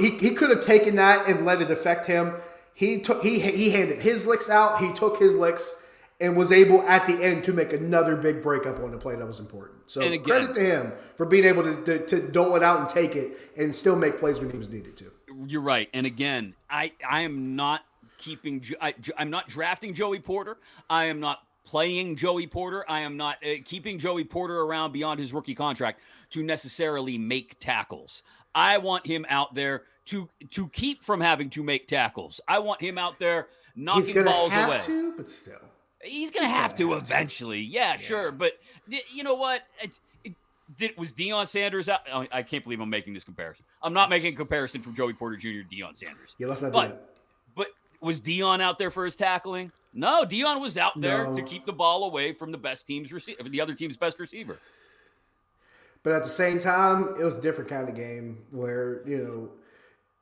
[0.00, 2.34] he, he could have taken that and let it affect him.
[2.74, 4.80] He took he he handed his licks out.
[4.80, 5.85] He took his licks
[6.20, 9.26] and was able at the end to make another big breakup on the play that
[9.26, 9.80] was important.
[9.86, 12.88] So again- credit to him for being able to, to to dole it out and
[12.88, 15.12] take it and still make plays when he was needed to.
[15.46, 15.88] You're right.
[15.92, 17.82] And again, I I am not
[18.18, 18.64] keeping.
[18.80, 20.58] I, am not drafting Joey Porter.
[20.88, 22.84] I am not playing Joey Porter.
[22.88, 26.00] I am not uh, keeping Joey Porter around beyond his rookie contract
[26.30, 28.22] to necessarily make tackles.
[28.54, 32.40] I want him out there to to keep from having to make tackles.
[32.48, 34.80] I want him out there knocking balls away.
[34.84, 35.60] to, but still.
[36.06, 37.60] He's gonna have to eventually.
[37.60, 38.32] Yeah, sure.
[38.32, 38.52] But
[39.10, 39.62] you know what?
[39.82, 40.34] It, it,
[40.76, 42.00] did was Deion Sanders out?
[42.12, 43.64] I- I can't believe I'm making this comparison.
[43.82, 45.48] I'm not making a comparison from Joey Porter Jr.
[45.48, 46.34] to Deion Sanders.
[46.38, 47.08] Yeah, let's not do But that.
[47.54, 47.66] but
[48.00, 49.70] was Deion out there for his tackling?
[49.94, 51.32] No, Deion was out there No.
[51.34, 54.58] to keep the ball away from the best team's receiver, the other team's best receiver.
[56.02, 59.48] But at the same time, it was a different kind of game where, you know,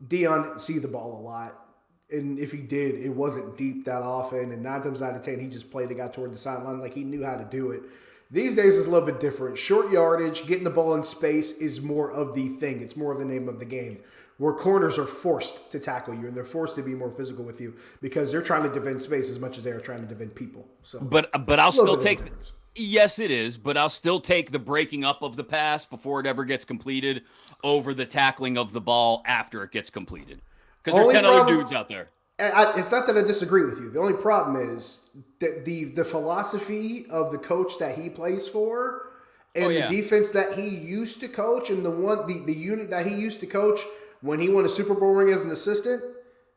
[0.07, 1.64] Deion didn't see the ball a lot.
[2.11, 4.53] And if he did, it wasn't deep that often.
[4.53, 6.95] And nine times out of ten, he just played it, got toward the sideline like
[6.95, 7.83] he knew how to do it.
[8.31, 9.59] These days is a little bit different.
[9.59, 12.83] Short yardage, getting the ball in space is more of the thing.
[12.83, 13.99] It's more of the name of the game.
[14.39, 17.61] Where corners are forced to tackle you and they're forced to be more physical with
[17.61, 20.35] you because they're trying to defend space as much as they are trying to defend
[20.35, 20.67] people.
[20.83, 22.33] So, But but I'll still bit of a take.
[22.75, 26.27] Yes, it is, but I'll still take the breaking up of the pass before it
[26.27, 27.23] ever gets completed
[27.63, 30.41] over the tackling of the ball after it gets completed.
[30.85, 32.09] Because there's Only ten other dudes out there.
[32.39, 33.91] I, it's not that I disagree with you.
[33.91, 35.09] The only problem is
[35.39, 39.11] that the the philosophy of the coach that he plays for, oh,
[39.55, 39.89] and Oh, yeah.
[39.89, 43.15] the defense that he used to coach, and the one the, the unit that he
[43.15, 43.81] used to coach
[44.21, 46.03] when he won a Super Bowl ring as an assistant,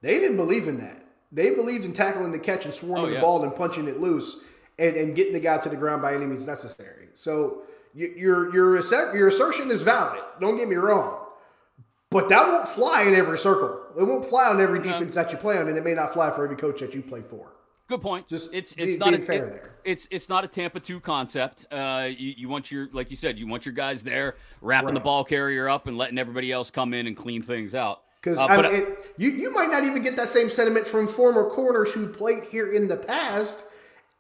[0.02, 1.04] they didn't believe in that.
[1.32, 4.44] They believed in tackling the catch and swarming Oh, the ball and punching it loose
[4.80, 7.10] and, and getting the guy to the ground by any means necessary.
[7.14, 7.64] So
[7.94, 10.22] your your your assertion is valid.
[10.42, 11.26] Don't get me wrong.
[12.18, 13.80] But that won't fly in every circle.
[13.96, 16.32] It won't fly on every defense that you play on, and it may not fly
[16.32, 17.52] for every coach that you play for.
[17.88, 18.28] Good point.
[18.28, 19.76] Just it's be- it's not a, fair it- there.
[19.86, 21.68] it's it's not a Tampa two concept.
[21.72, 25.00] Uh, you, you want your like you said, you want your guys there wrapping the
[25.00, 28.02] ball carrier up and letting everybody else come in and clean things out.
[28.20, 31.94] Because Uh, I- you you might not even get that same sentiment from former corners
[31.94, 33.64] who played here in the past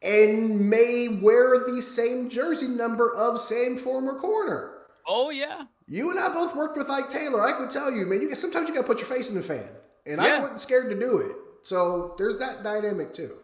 [0.03, 4.73] and may wear the same jersey number of same former corner.
[5.07, 7.43] oh yeah, You and I both worked with Ike Taylor.
[7.43, 8.21] I could tell you, man.
[8.21, 9.67] You sometimes you got to put your face in the fan,
[10.05, 11.35] and I wasn't scared to do it.
[11.63, 13.35] So there's that dynamic too.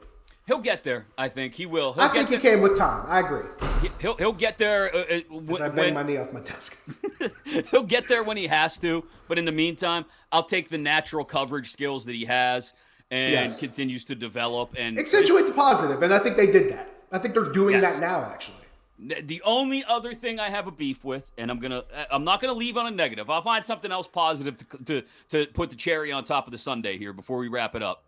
[0.46, 1.06] he'll get there.
[1.18, 1.94] I think he will.
[1.94, 3.06] He'll I think he came with time.
[3.08, 3.46] I agree.
[3.82, 4.94] He- He'll he'll get there.
[4.94, 6.86] Uh, uh, As w- I bang when, my knee off my desk.
[7.72, 9.04] he'll get there when he has to.
[9.28, 12.74] But in the meantime, I'll take the natural coverage skills that he has
[13.12, 13.60] and Yes.
[13.60, 16.00] continues to develop and Accentuate the positive.
[16.00, 16.90] positive, and I think they did that.
[17.12, 17.94] I think they're doing Yes.
[17.96, 18.58] that now, actually.
[19.00, 22.54] The only other thing I have a beef with, and I'm gonna, I'm not gonna
[22.54, 23.30] leave on a negative.
[23.30, 26.58] I'll find something else positive to to to put the cherry on top of the
[26.58, 28.04] Sunday here before we wrap it up.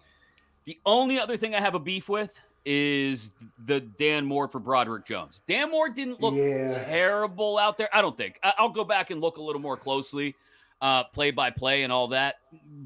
[0.65, 3.31] The only other thing I have a beef with is
[3.65, 5.41] the Dan Moore for Broderick Jones.
[5.47, 6.83] Dan Moore didn't look Yeah.
[6.85, 7.89] terrible out there.
[7.93, 8.39] I don't think.
[8.43, 10.35] I'll go back and look a little more closely,
[10.81, 12.37] uh, play by play and all that.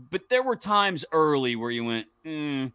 [0.10, 2.68] But there were times early where you went, hmm,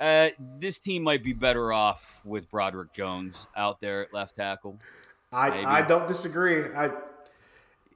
[0.00, 0.28] uh,
[0.58, 4.78] this team might be better off with Broderick Jones out there at left tackle.
[5.32, 5.64] I, Maybe.
[5.64, 6.72] I don't disagree.
[6.74, 6.90] I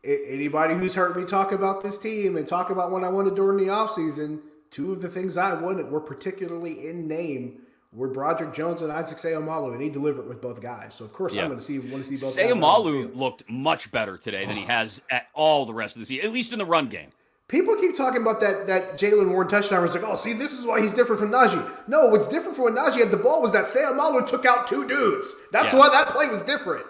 [0.05, 3.59] anybody who's heard me talk about this team and talk about what I wanted during
[3.59, 4.41] the offseason,
[4.71, 9.19] two of the things I wanted were particularly in name were Broderick Jones and Isaac
[9.19, 10.95] Seumalo, and he delivered with both guys.
[10.95, 11.43] So of course Yeah.
[11.43, 12.37] I'm going to see want to see both.
[12.37, 16.27] Seumalo looked much better today than he has at all the rest of the season,
[16.27, 17.11] at least in the run game.
[17.49, 19.85] People keep talking about that that Jaylen Warren touchdown.
[19.87, 21.67] It's like, oh, see, this is why he's different from Najee.
[21.89, 24.87] No, what's different from when Najee had the ball was that Seumalo took out two
[24.87, 25.35] dudes.
[25.51, 25.79] That's Yeah.
[25.79, 26.85] why that play was different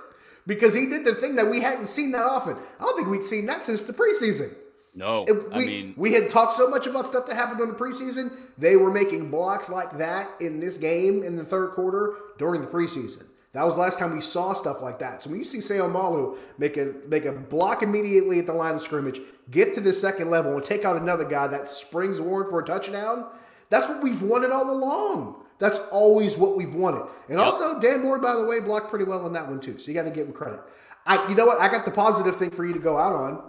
[0.48, 2.56] because he did the thing that we hadn't seen that often.
[2.80, 4.50] I don't think we'd seen that since the preseason.
[4.96, 7.68] No, It- I we, mean, we had talked so much about stuff that happened in
[7.68, 8.32] the preseason.
[8.56, 12.66] They were making blocks like that in this game in the third quarter during the
[12.66, 13.22] preseason.
[13.52, 15.22] That was the last time we saw stuff like that.
[15.22, 18.82] So when you see Seumalo make a make a block immediately at the line of
[18.82, 19.20] scrimmage,
[19.50, 22.64] get to the second level, and take out another guy that springs Warren for a
[22.64, 23.26] touchdown,
[23.70, 25.44] that's what we've wanted all along.
[25.58, 27.08] That's always what we've wanted.
[27.28, 29.78] And also, Dan Moore, by the way, blocked pretty well on that one too.
[29.78, 30.60] So you got to give him credit.
[31.04, 31.60] I, you know what?
[31.60, 33.42] I got the positive thing for you to go out on.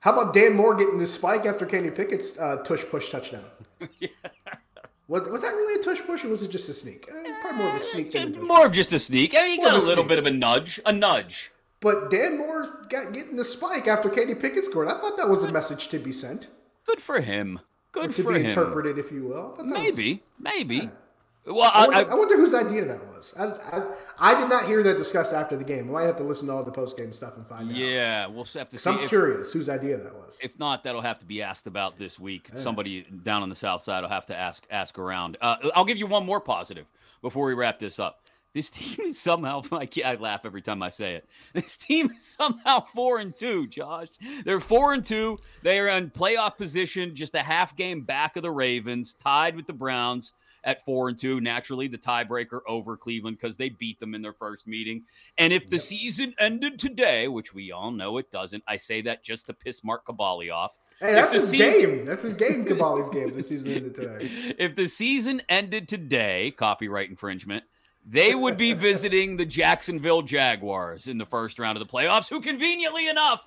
[0.00, 3.44] How about Dan Moore getting this spike after Kenny Pickett's uh, tush push touchdown?
[5.08, 7.08] was, was that really a tush push or was it just a sneak?
[7.08, 8.12] Eh, probably more of a sneak.
[8.12, 8.42] than a tush.
[8.42, 9.34] more of just a sneak.
[9.36, 10.08] I mean, he More got a little sneak.
[10.08, 11.52] bit of a nudge, a nudge.
[11.80, 14.88] But Dan Moore got getting the spike after Kenny Pickett scored.
[14.88, 16.48] I thought that was a message to be sent,
[16.86, 17.60] Good for him.
[17.92, 18.46] Good to for be him.
[18.46, 19.54] interpreted, if you will.
[19.56, 20.90] That was- Maybe, maybe.
[21.46, 23.32] Well, I, I, wonder, I, I, wonder, whose idea that was.
[23.38, 23.82] I,
[24.18, 25.88] I, did not hear that discussed after the game.
[25.90, 27.90] I might have to listen to all the post game stuff and find yeah, out.
[27.90, 28.90] Yeah, we'll have to see.
[28.90, 30.38] I'm if, curious whose idea that was.
[30.42, 32.50] If not, that'll have to be asked about this week.
[32.52, 32.60] Yeah.
[32.60, 35.36] Somebody down on the south side will have to ask ask around.
[35.40, 36.86] Uh, I'll give you one more positive
[37.22, 38.22] before we wrap this up.
[38.52, 41.28] This team is somehow I laugh every time I say it.
[41.52, 44.08] This team is somehow four and two, Josh.
[44.44, 45.38] They're four and two.
[45.62, 49.68] They are in playoff position, just a half game back of the Ravens, tied with
[49.68, 50.32] the Browns
[50.66, 51.40] at four and two.
[51.40, 55.04] Naturally, the tiebreaker over Cleveland because they beat them in their first meeting.
[55.38, 55.84] And if the yep.
[55.84, 59.82] season ended today, which we all know it doesn't, I say that just to piss
[59.82, 60.78] Mark Kaboly off.
[61.00, 61.80] Hey, that's his season...
[61.80, 62.04] game.
[62.04, 63.34] That's his game, Kaboly's game.
[63.34, 64.54] The season ended today.
[64.58, 67.64] If the season ended today, copyright infringement
[68.08, 72.40] they would be visiting the Jacksonville Jaguars in the first round of the playoffs, who
[72.40, 73.42] conveniently enough,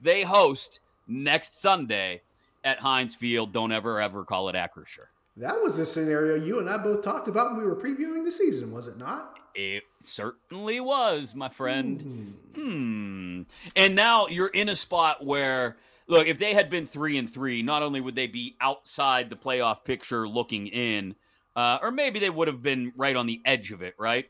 [0.00, 2.22] they host next Sunday
[2.64, 3.52] at Heinz Field.
[3.52, 5.08] Don't ever, ever call it Acrisure.
[5.38, 8.32] That was a scenario you and I both talked about when we were previewing the
[8.32, 9.38] season, was it not?
[9.54, 12.34] It certainly was, my friend.
[12.54, 12.60] Hmm.
[12.60, 13.42] hmm.
[13.76, 15.76] And now you're in a spot where,
[16.08, 19.36] look, if they had been three and three, not only would they be outside the
[19.36, 21.14] playoff picture looking in,
[21.54, 24.26] uh, or maybe they would have been right on the edge of it, right?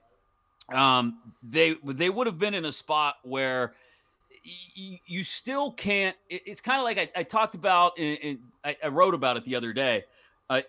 [0.70, 3.74] Um, they they would have been in a spot where
[4.76, 6.16] y- you still can't.
[6.28, 9.38] It, it's kind of like I, I, talked about, in, in, I, I, wrote about
[9.38, 10.04] it the other day.
[10.50, 10.60] Uh,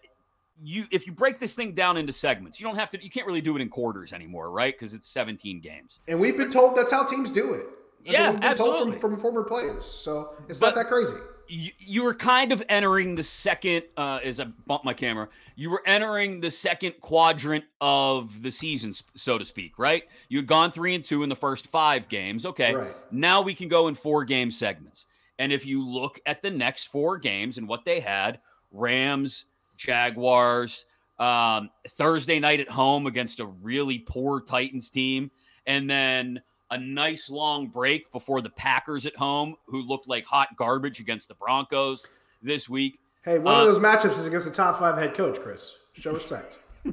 [0.62, 3.04] you if you break this thing down into segments, you don't have to.
[3.04, 4.78] You can't really do it in quarters anymore, right?
[4.78, 6.00] Because it's 17 games.
[6.08, 7.66] And we've been told that's how teams do it.
[8.06, 8.92] That's yeah, absolutely.
[8.94, 11.18] From, from, former players, so it's but, not that crazy
[11.50, 15.28] you, you were kind of entering the second uh, as I bump my camera.
[15.56, 20.04] You were entering the second quadrant of the season, so to speak, right?
[20.30, 22.46] You had gone three and two in the first five games.
[22.46, 22.96] Okay, right.
[23.12, 25.06] now we can go in four game segments.
[25.40, 28.40] And if you look at the next four games and what they had,
[28.72, 29.46] Rams,
[29.80, 30.86] Jaguars,
[31.18, 35.32] um, Thursday night at home against a really poor Titans team,
[35.66, 40.50] and then a nice long break before the Packers at home, who looked like hot
[40.58, 42.06] garbage against the Broncos
[42.44, 43.00] this week.
[43.24, 45.78] Hey, one uh, of those matchups is against a top five head coach, Chris.
[45.94, 46.60] Show respect.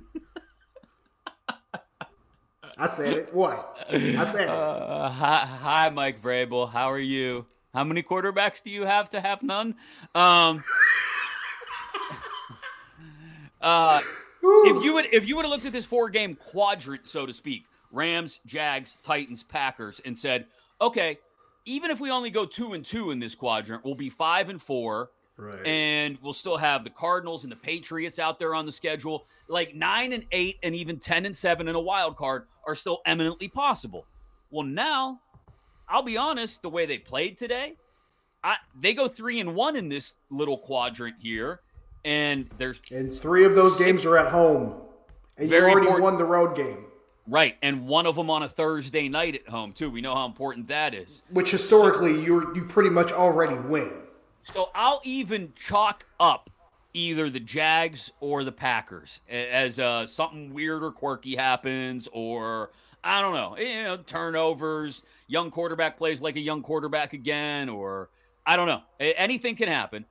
[2.79, 3.35] I said it.
[3.35, 3.77] What?
[3.91, 4.49] I said it.
[4.49, 6.71] Uh, hi, hi, Mike Vrabel.
[6.71, 7.47] How are you?
[7.75, 9.75] How many quarterbacks do you have to have none?
[10.15, 10.63] Um,
[13.67, 14.01] uh,
[14.43, 17.35] if you would, if you would have looked at this four game quadrant, so to
[17.35, 20.47] speak, Rams, Jags, Titans, Packers, and said,
[20.81, 21.19] okay,
[21.65, 24.63] even if we only go two and two in this quadrant, we'll be five and
[24.63, 25.11] four.
[25.37, 25.67] Right.
[25.67, 29.27] And we'll still have the Cardinals and the Patriots out there on the schedule.
[29.49, 33.01] Like nine and eight and even 10 and seven in a wild card are still
[33.05, 34.07] eminently possible.
[34.51, 35.21] Well, now,
[35.89, 37.75] I'll be honest, the way they played today,
[38.43, 41.61] I, they go three and one in this little quadrant here.
[42.07, 44.75] And there's and three of those six, games are at home.
[45.39, 46.03] And you already important.
[46.05, 46.85] won the road game.
[47.27, 49.91] Right, and one of them on a Thursday night at home too.
[49.91, 51.25] We know how important that is.
[51.31, 53.93] Which historically so, you you pretty much already win.
[54.45, 56.49] So I'll even chalk up
[56.95, 62.71] either the Jags or the Packers as uh, something weird or quirky happens, or
[63.03, 68.11] I don't know, you know, turnovers, young quarterback plays like a young quarterback again, or
[68.47, 70.07] I don't know, anything can happen.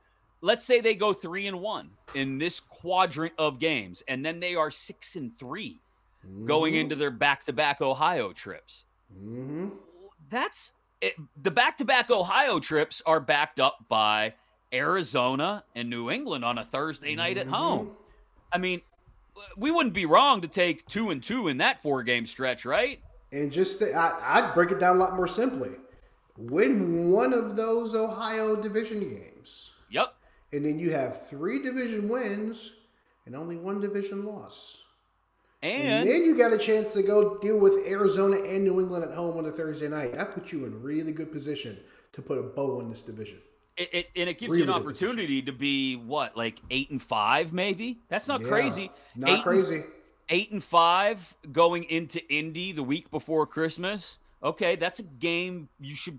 [0.46, 4.54] Let's say they go three and one in this quadrant of games, and then they
[4.54, 5.80] are six and three
[6.24, 6.46] mm-hmm.
[6.46, 8.84] going into their back-to-back Ohio trips.
[9.12, 9.70] Mm-hmm.
[10.28, 14.34] That's it, the back-to-back Ohio trips are backed up by
[14.72, 17.52] Arizona and New England on a Thursday night mm-hmm.
[17.52, 17.90] at home.
[18.52, 18.82] I mean,
[19.56, 23.00] we wouldn't be wrong to take two and two in that four-game stretch, right?
[23.32, 25.72] And just I, I'd break it down a lot more simply.
[26.38, 29.32] Win one of those Ohio division games.
[30.52, 32.72] And then you have three division wins
[33.26, 34.78] and only one division loss.
[35.62, 39.04] And, and, then you got a chance to go deal with Arizona and New England
[39.04, 40.12] at home on a Thursday night.
[40.12, 41.78] That puts you in really good position
[42.12, 43.38] to put a bow on this division.
[43.76, 47.02] It, it, and it gives really you an opportunity to be what, like eight and
[47.02, 47.98] five, maybe.
[48.08, 48.90] That's not yeah, crazy.
[49.16, 49.74] Not eight crazy.
[49.76, 49.84] And,
[50.28, 54.18] eight and five going into Indy the week before Christmas.
[54.42, 56.18] Okay, that's a game you should.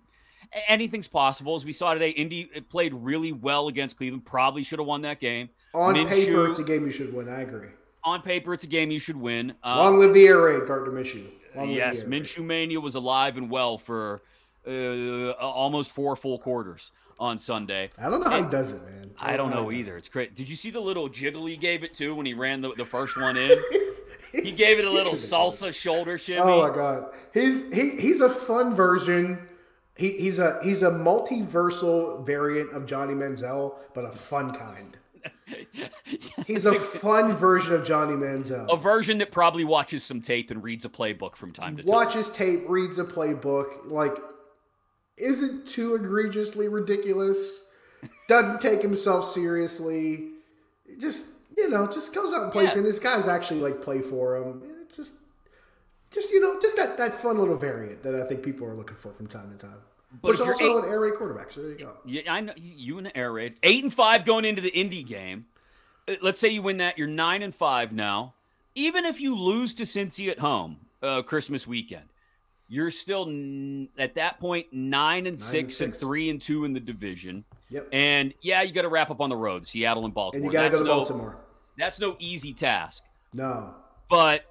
[0.67, 1.55] Anything's possible.
[1.55, 4.25] As we saw today, Indy played really well against Cleveland.
[4.25, 5.49] Probably should have won that game.
[5.73, 7.29] On Minshew, paper, it's a game you should win.
[7.29, 7.69] I agree
[8.07, 9.53] on paper, it's a game you should win.
[9.63, 11.25] Um, Long live the air raid, Gardner Minshew.
[11.55, 14.21] Long yes, Minshew Mania was alive and well for
[14.65, 17.89] uh, almost four full quarters on Sunday.
[17.97, 19.11] I don't know how he does it, man.
[19.19, 19.97] I, I don't know, know either.
[19.97, 20.35] It's great.
[20.35, 22.85] Did you see the little jiggle he gave it to when he ran the, the
[22.85, 23.51] first one in?
[24.31, 26.39] he gave it a little salsa shoulder shimmy.
[26.39, 29.39] Oh my god, he's he he's a fun version.
[29.97, 34.97] He, he's a he's a multiversal variant of Johnny Manziel, but a fun kind.
[36.45, 38.71] He's a fun version of Johnny Manziel.
[38.71, 41.91] A version that probably watches some tape and reads a playbook from time to time.
[41.91, 44.17] Watches tape, reads a playbook, like
[45.17, 47.65] isn't too egregiously ridiculous.
[48.29, 50.29] Doesn't take himself seriously.
[50.97, 51.25] Just
[51.57, 52.77] you know, just goes out and plays, yeah.
[52.77, 54.61] and his guys actually like play for him.
[54.83, 55.13] It's just,
[56.11, 58.95] just you know, just that that fun little variant that I think people are looking
[58.95, 59.77] for from time to time.
[60.21, 61.51] But Which also eight, an air raid quarterback.
[61.51, 61.93] So there you go.
[62.05, 63.55] Yeah, I know you and the air raid.
[63.63, 65.45] Eight and five going into the Indy game.
[66.07, 68.33] Uh, let's say you win that, you're nine and five now.
[68.75, 72.05] Even if you lose to Cincy at home, uh, Christmas weekend,
[72.69, 76.41] you're still n- at that point nine and, nine six, and six and three and
[76.41, 77.43] two in the division.
[77.69, 77.89] Yep.
[77.91, 80.45] And yeah, you got to wrap up on the road, Seattle and Baltimore.
[80.45, 81.37] And you got to go to no, Baltimore.
[81.77, 83.03] That's no easy task.
[83.33, 83.73] No.
[84.09, 84.45] But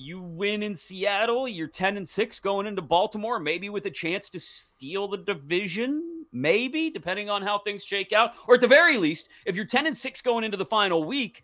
[0.00, 4.30] you win in Seattle, you're 10 and 6 going into Baltimore, maybe with a chance
[4.30, 8.32] to steal the division, maybe depending on how things shake out.
[8.48, 11.42] Or at the very least, if you're 10 and 6 going into the final week,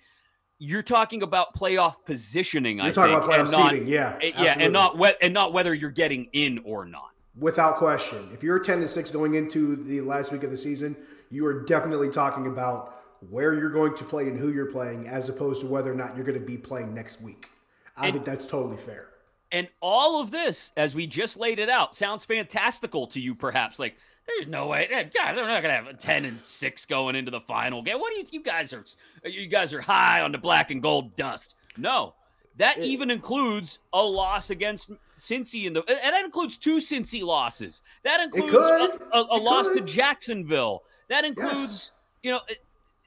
[0.59, 2.79] you're talking about playoff positioning.
[2.79, 5.35] You're I talking think, about playoff not, seeding, yeah, eh, yeah, and not we- and
[5.35, 7.11] not whether you're getting in or not.
[7.39, 10.97] Without question, if you're 10 and 6 going into the last week of the season,
[11.31, 12.95] you are definitely talking about
[13.29, 16.17] where you're going to play and who you're playing, as opposed to whether or not
[16.17, 17.51] you're going to be playing next week.
[17.97, 19.09] I and, think that's totally fair.
[19.53, 23.79] And all of this, as we just laid it out, sounds fantastical to you, perhaps.
[23.79, 24.89] Like, there's no way.
[24.91, 28.01] God, they're not gonna have a ten and six going into the final game.
[28.01, 28.27] What do you?
[28.33, 28.85] You guys are,
[29.25, 31.55] you guys are high on the black and gold dust.
[31.77, 32.15] No,
[32.57, 35.85] that it, even includes a loss against Cincy in the.
[35.89, 37.83] And that includes two Cincy losses.
[38.03, 40.83] That includes a, a, a loss to Jacksonville.
[41.09, 41.93] That includes, yes.
[42.25, 42.41] you know,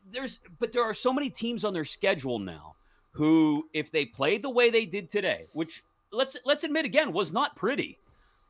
[0.09, 0.39] there's.
[0.57, 2.75] But there are so many teams on their schedule now
[3.19, 7.33] who, if they played the way they did today, which let's let's admit again was
[7.33, 7.99] not pretty,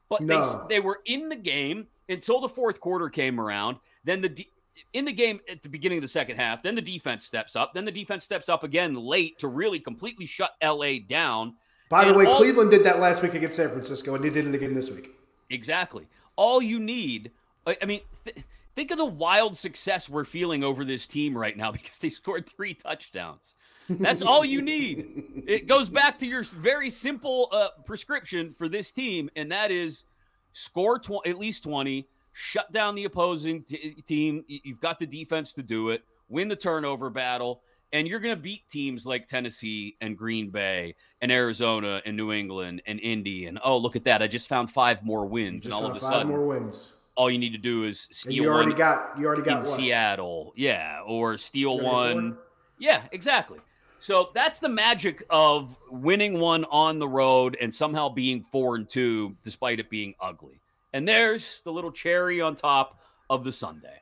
[0.09, 0.67] but no.
[0.69, 3.77] they they were in the game until the fourth quarter came around.
[4.03, 4.47] Then the de-
[4.93, 7.73] in the game at the beginning of the second half, then the defense steps up.
[7.73, 11.55] Then the defense steps up again late to really completely shut LA down.
[11.89, 14.45] By the way, all- Cleveland did that last week against San Francisco, and they did
[14.45, 15.09] it again this week.
[15.49, 16.05] Exactly.
[16.35, 17.31] All you need,
[17.65, 18.01] I mean.
[18.23, 18.37] Th-
[18.75, 22.47] think of the wild success we're feeling over this team right now because they scored
[22.47, 23.55] three touchdowns.
[23.89, 25.43] That's all you need.
[25.47, 30.05] It goes back to your very simple uh, prescription for this team, and that is
[30.53, 34.43] score tw- at least 20, shut down the opposing t- team.
[34.47, 37.61] You've got the defense to do it, win the turnover battle,
[37.91, 42.31] and you're going to beat teams like Tennessee and Green Bay and Arizona and New
[42.31, 43.47] England and Indy.
[43.47, 44.21] And oh, look at that.
[44.21, 45.65] I just found five more wins.
[45.65, 46.93] And all of a five sudden, more wins.
[47.15, 49.65] All you need to do is steal you already one got you already got in
[49.65, 49.75] what?
[49.75, 50.53] Seattle.
[50.55, 51.01] Yeah.
[51.05, 52.37] Or steal one.
[52.77, 53.59] Yeah, exactly.
[53.99, 58.87] So that's the magic of winning one on the road and somehow being four and
[58.87, 60.61] two, despite it being ugly.
[60.93, 64.01] And there's the little cherry on top of the Sunday.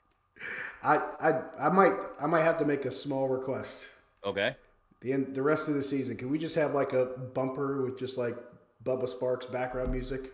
[0.84, 3.88] I I, I might I might have to make a small request.
[4.24, 4.56] Okay.
[5.02, 8.00] The end, the rest of the season, can we just have like a bumper with
[8.00, 8.36] just like
[8.84, 10.32] Bubba Sparxxx background music?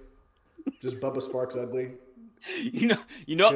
[0.81, 1.91] Just Bubba Sparxxx ugly.
[2.59, 3.51] You know, you know,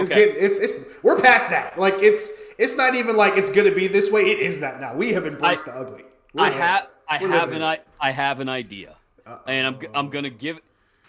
[0.00, 0.26] it's okay.
[0.26, 0.72] getting it's, it's
[1.02, 1.78] we're past that.
[1.78, 4.22] Like it's it's not even like it's going to be this way.
[4.22, 4.94] It is that now.
[4.94, 6.04] We have embraced I, the ugly.
[6.34, 8.96] We're I have I have an I, I have an idea,
[9.26, 9.40] Uh-oh.
[9.46, 10.58] and I'm I'm gonna give.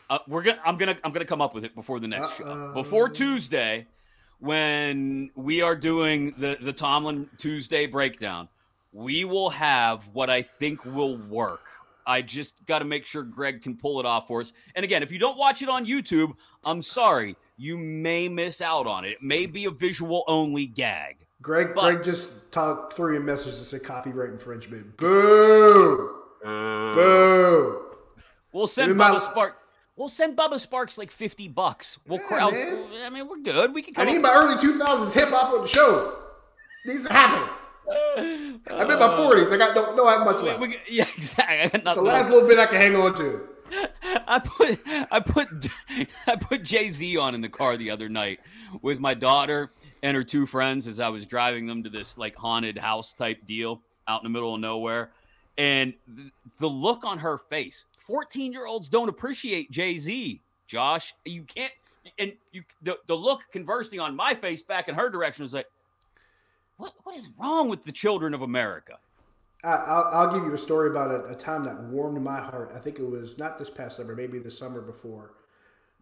[0.09, 2.67] Uh, we're gonna I'm gonna I'm gonna come up with it before the next Uh-oh.
[2.67, 2.73] show.
[2.73, 3.85] Before Tuesday,
[4.39, 8.47] when we are doing the the Tomlin Tuesday breakdown,
[8.93, 11.61] we will have what I think will work.
[12.10, 14.51] I just got to make sure Greg can pull it off for us.
[14.74, 16.34] And again, if you don't watch it on YouTube,
[16.66, 19.10] I'm sorry, you may miss out on it.
[19.10, 21.18] It may be a visual only gag.
[21.41, 24.97] Greg, but, Greg just talked through a message that said copyright infringement.
[24.97, 26.16] Boo!
[26.43, 27.82] Uh, Boo!
[28.51, 29.20] We'll send Bubba my...
[29.20, 29.55] Sparks.
[29.95, 31.99] We'll send Bubba Sparxxx like fifty bucks.
[32.07, 32.53] We'll yeah, crowd.
[32.53, 33.03] Man.
[33.03, 33.74] I mean, we're good.
[33.74, 33.93] We can.
[33.97, 36.18] I need my early two thousands hip hop on the show.
[36.86, 37.49] These are happening.
[37.89, 39.51] I'm in my forties.
[39.51, 40.59] I got don't know how much left.
[40.59, 41.81] We, we, yeah, exactly.
[41.93, 43.47] So last little bit I can hang on to.
[44.27, 44.79] I put
[45.11, 45.47] I put
[46.27, 48.39] I put Jay Z on in the car the other night
[48.81, 49.71] with my daughter
[50.03, 53.45] and her two friends as I was driving them to this like haunted house type
[53.45, 55.11] deal out in the middle of nowhere.
[55.57, 55.93] And
[56.59, 61.13] the look on her face 14 year olds don't appreciate Jay Z, Josh.
[61.25, 61.71] You can't,
[62.17, 65.67] and you, the, the look conversely on my face back in her direction was like,
[66.80, 68.97] what, what is wrong with the children of America?
[69.65, 72.71] I'll, I'll give you a story about a, a, time that warmed my heart.
[72.73, 75.34] I think it was not this past summer, maybe the summer before.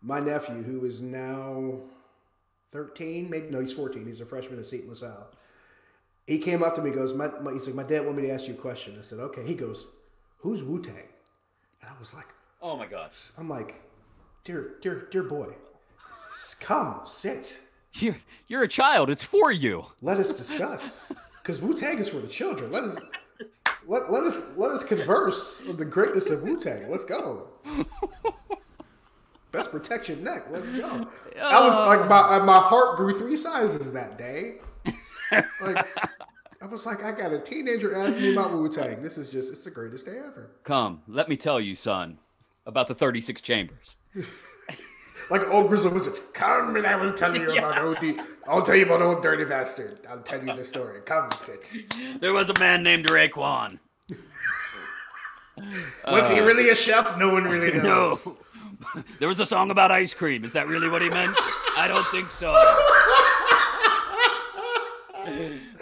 [0.03, 1.79] My nephew, who is now
[2.71, 4.05] 13, maybe no, he's 14.
[4.05, 5.27] He's a freshman at Seton LaSalle.
[6.27, 8.33] He came up to me, goes, my, my, he's like, my dad wanted me to
[8.33, 8.95] ask you a question.
[8.99, 9.43] I said, okay.
[9.43, 9.87] He goes,
[10.37, 10.93] who's Wu Tang?
[11.81, 12.27] And I was like,
[12.61, 13.31] oh my gosh.
[13.39, 13.81] I'm like,
[14.43, 15.53] dear, dear, dear boy,
[16.59, 17.59] come sit.
[17.93, 18.17] You're
[18.47, 19.09] you're a child.
[19.09, 19.85] It's for you.
[20.01, 21.11] Let us discuss.
[21.41, 22.71] because Wu Tang is for the children.
[22.71, 22.97] Let us
[23.87, 26.89] let, let us let us converse with the greatness of Wu Tang.
[26.89, 27.47] Let's go.
[29.53, 30.47] Best protection neck.
[30.51, 31.07] Let's go.
[31.41, 32.43] I was like my uh.
[32.43, 34.57] my heart grew three sizes that day.
[35.61, 35.87] Like
[36.61, 39.01] I was like, I got a teenager asking me about Wu Tang.
[39.01, 40.51] This is just it's the greatest day ever.
[40.63, 42.17] Come, let me tell you, son,
[42.65, 43.97] about the 36 chambers.
[45.29, 46.13] Like old grizzled wizard.
[46.33, 47.59] Come and I will tell you yeah.
[47.59, 48.19] about OD.
[48.47, 49.99] I'll tell you about old dirty bastard.
[50.09, 51.01] I'll tell you the story.
[51.01, 51.73] Come sit.
[52.19, 53.79] There was a man named Raekwon.
[56.05, 57.17] was uh, he really a chef?
[57.17, 58.25] No one really knows.
[58.25, 58.33] No.
[59.19, 60.45] There was a song about ice cream.
[60.45, 61.35] Is that really what he meant?
[61.77, 62.53] I don't think so.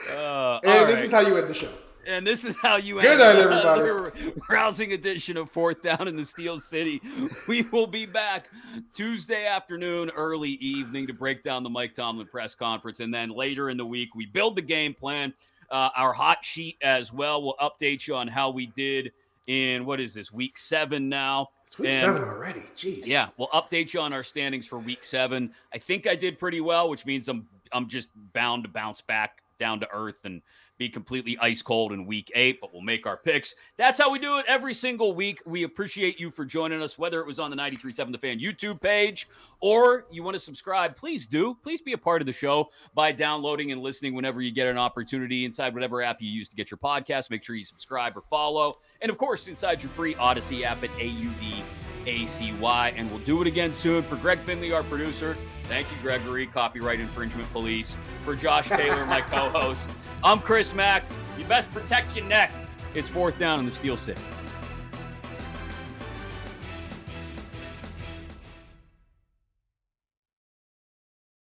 [0.10, 1.04] Uh, and this right.
[1.06, 1.70] is how you end the show.
[2.06, 4.34] And this is how you Good night, everybody.
[4.48, 7.02] rousing edition of Fourth Down in the Steel City.
[7.48, 8.50] We will be back
[8.94, 13.00] Tuesday afternoon, early evening to break down the Mike Tomlin press conference.
[13.00, 15.34] And then later in the week, we build the game plan,
[15.72, 17.42] uh, our hot sheet as well.
[17.42, 19.12] We'll update you on how we did
[19.48, 21.50] in what is this, week seven now.
[21.66, 22.64] It's week and, seven already.
[22.76, 23.08] Jeez.
[23.08, 25.52] Yeah, we'll update you on our standings for week seven.
[25.74, 29.42] I think I did pretty well, which means I'm I'm just bound to bounce back
[29.58, 30.42] down to earth and
[30.78, 33.56] be completely ice cold in week eight, but we'll make our picks.
[33.78, 35.42] That's how we do it every single week.
[35.46, 38.82] We appreciate you for joining us, whether it was on the 93.7 The Fan YouTube
[38.82, 39.28] page
[39.62, 40.96] or you want to subscribe.
[40.96, 41.56] Please do.
[41.64, 44.78] Please be a part of the show by downloading and listening whenever you get an
[44.78, 47.30] opportunity inside whatever app you use to get your podcast.
[47.30, 48.80] Make sure you subscribe or follow.
[49.02, 51.64] And of course, inside your free Audacy app at AUD
[52.06, 52.94] ACY.
[52.96, 54.04] And we'll do it again soon.
[54.04, 55.36] For Greg Finley, our producer,
[55.68, 57.98] thank you, Gregory, Copyright Infringement Police.
[58.24, 59.90] For Josh Taylor, my co host,
[60.24, 61.04] I'm Chris Mack.
[61.38, 62.52] You best protect your neck.
[62.94, 64.22] It's fourth down in the Steel City.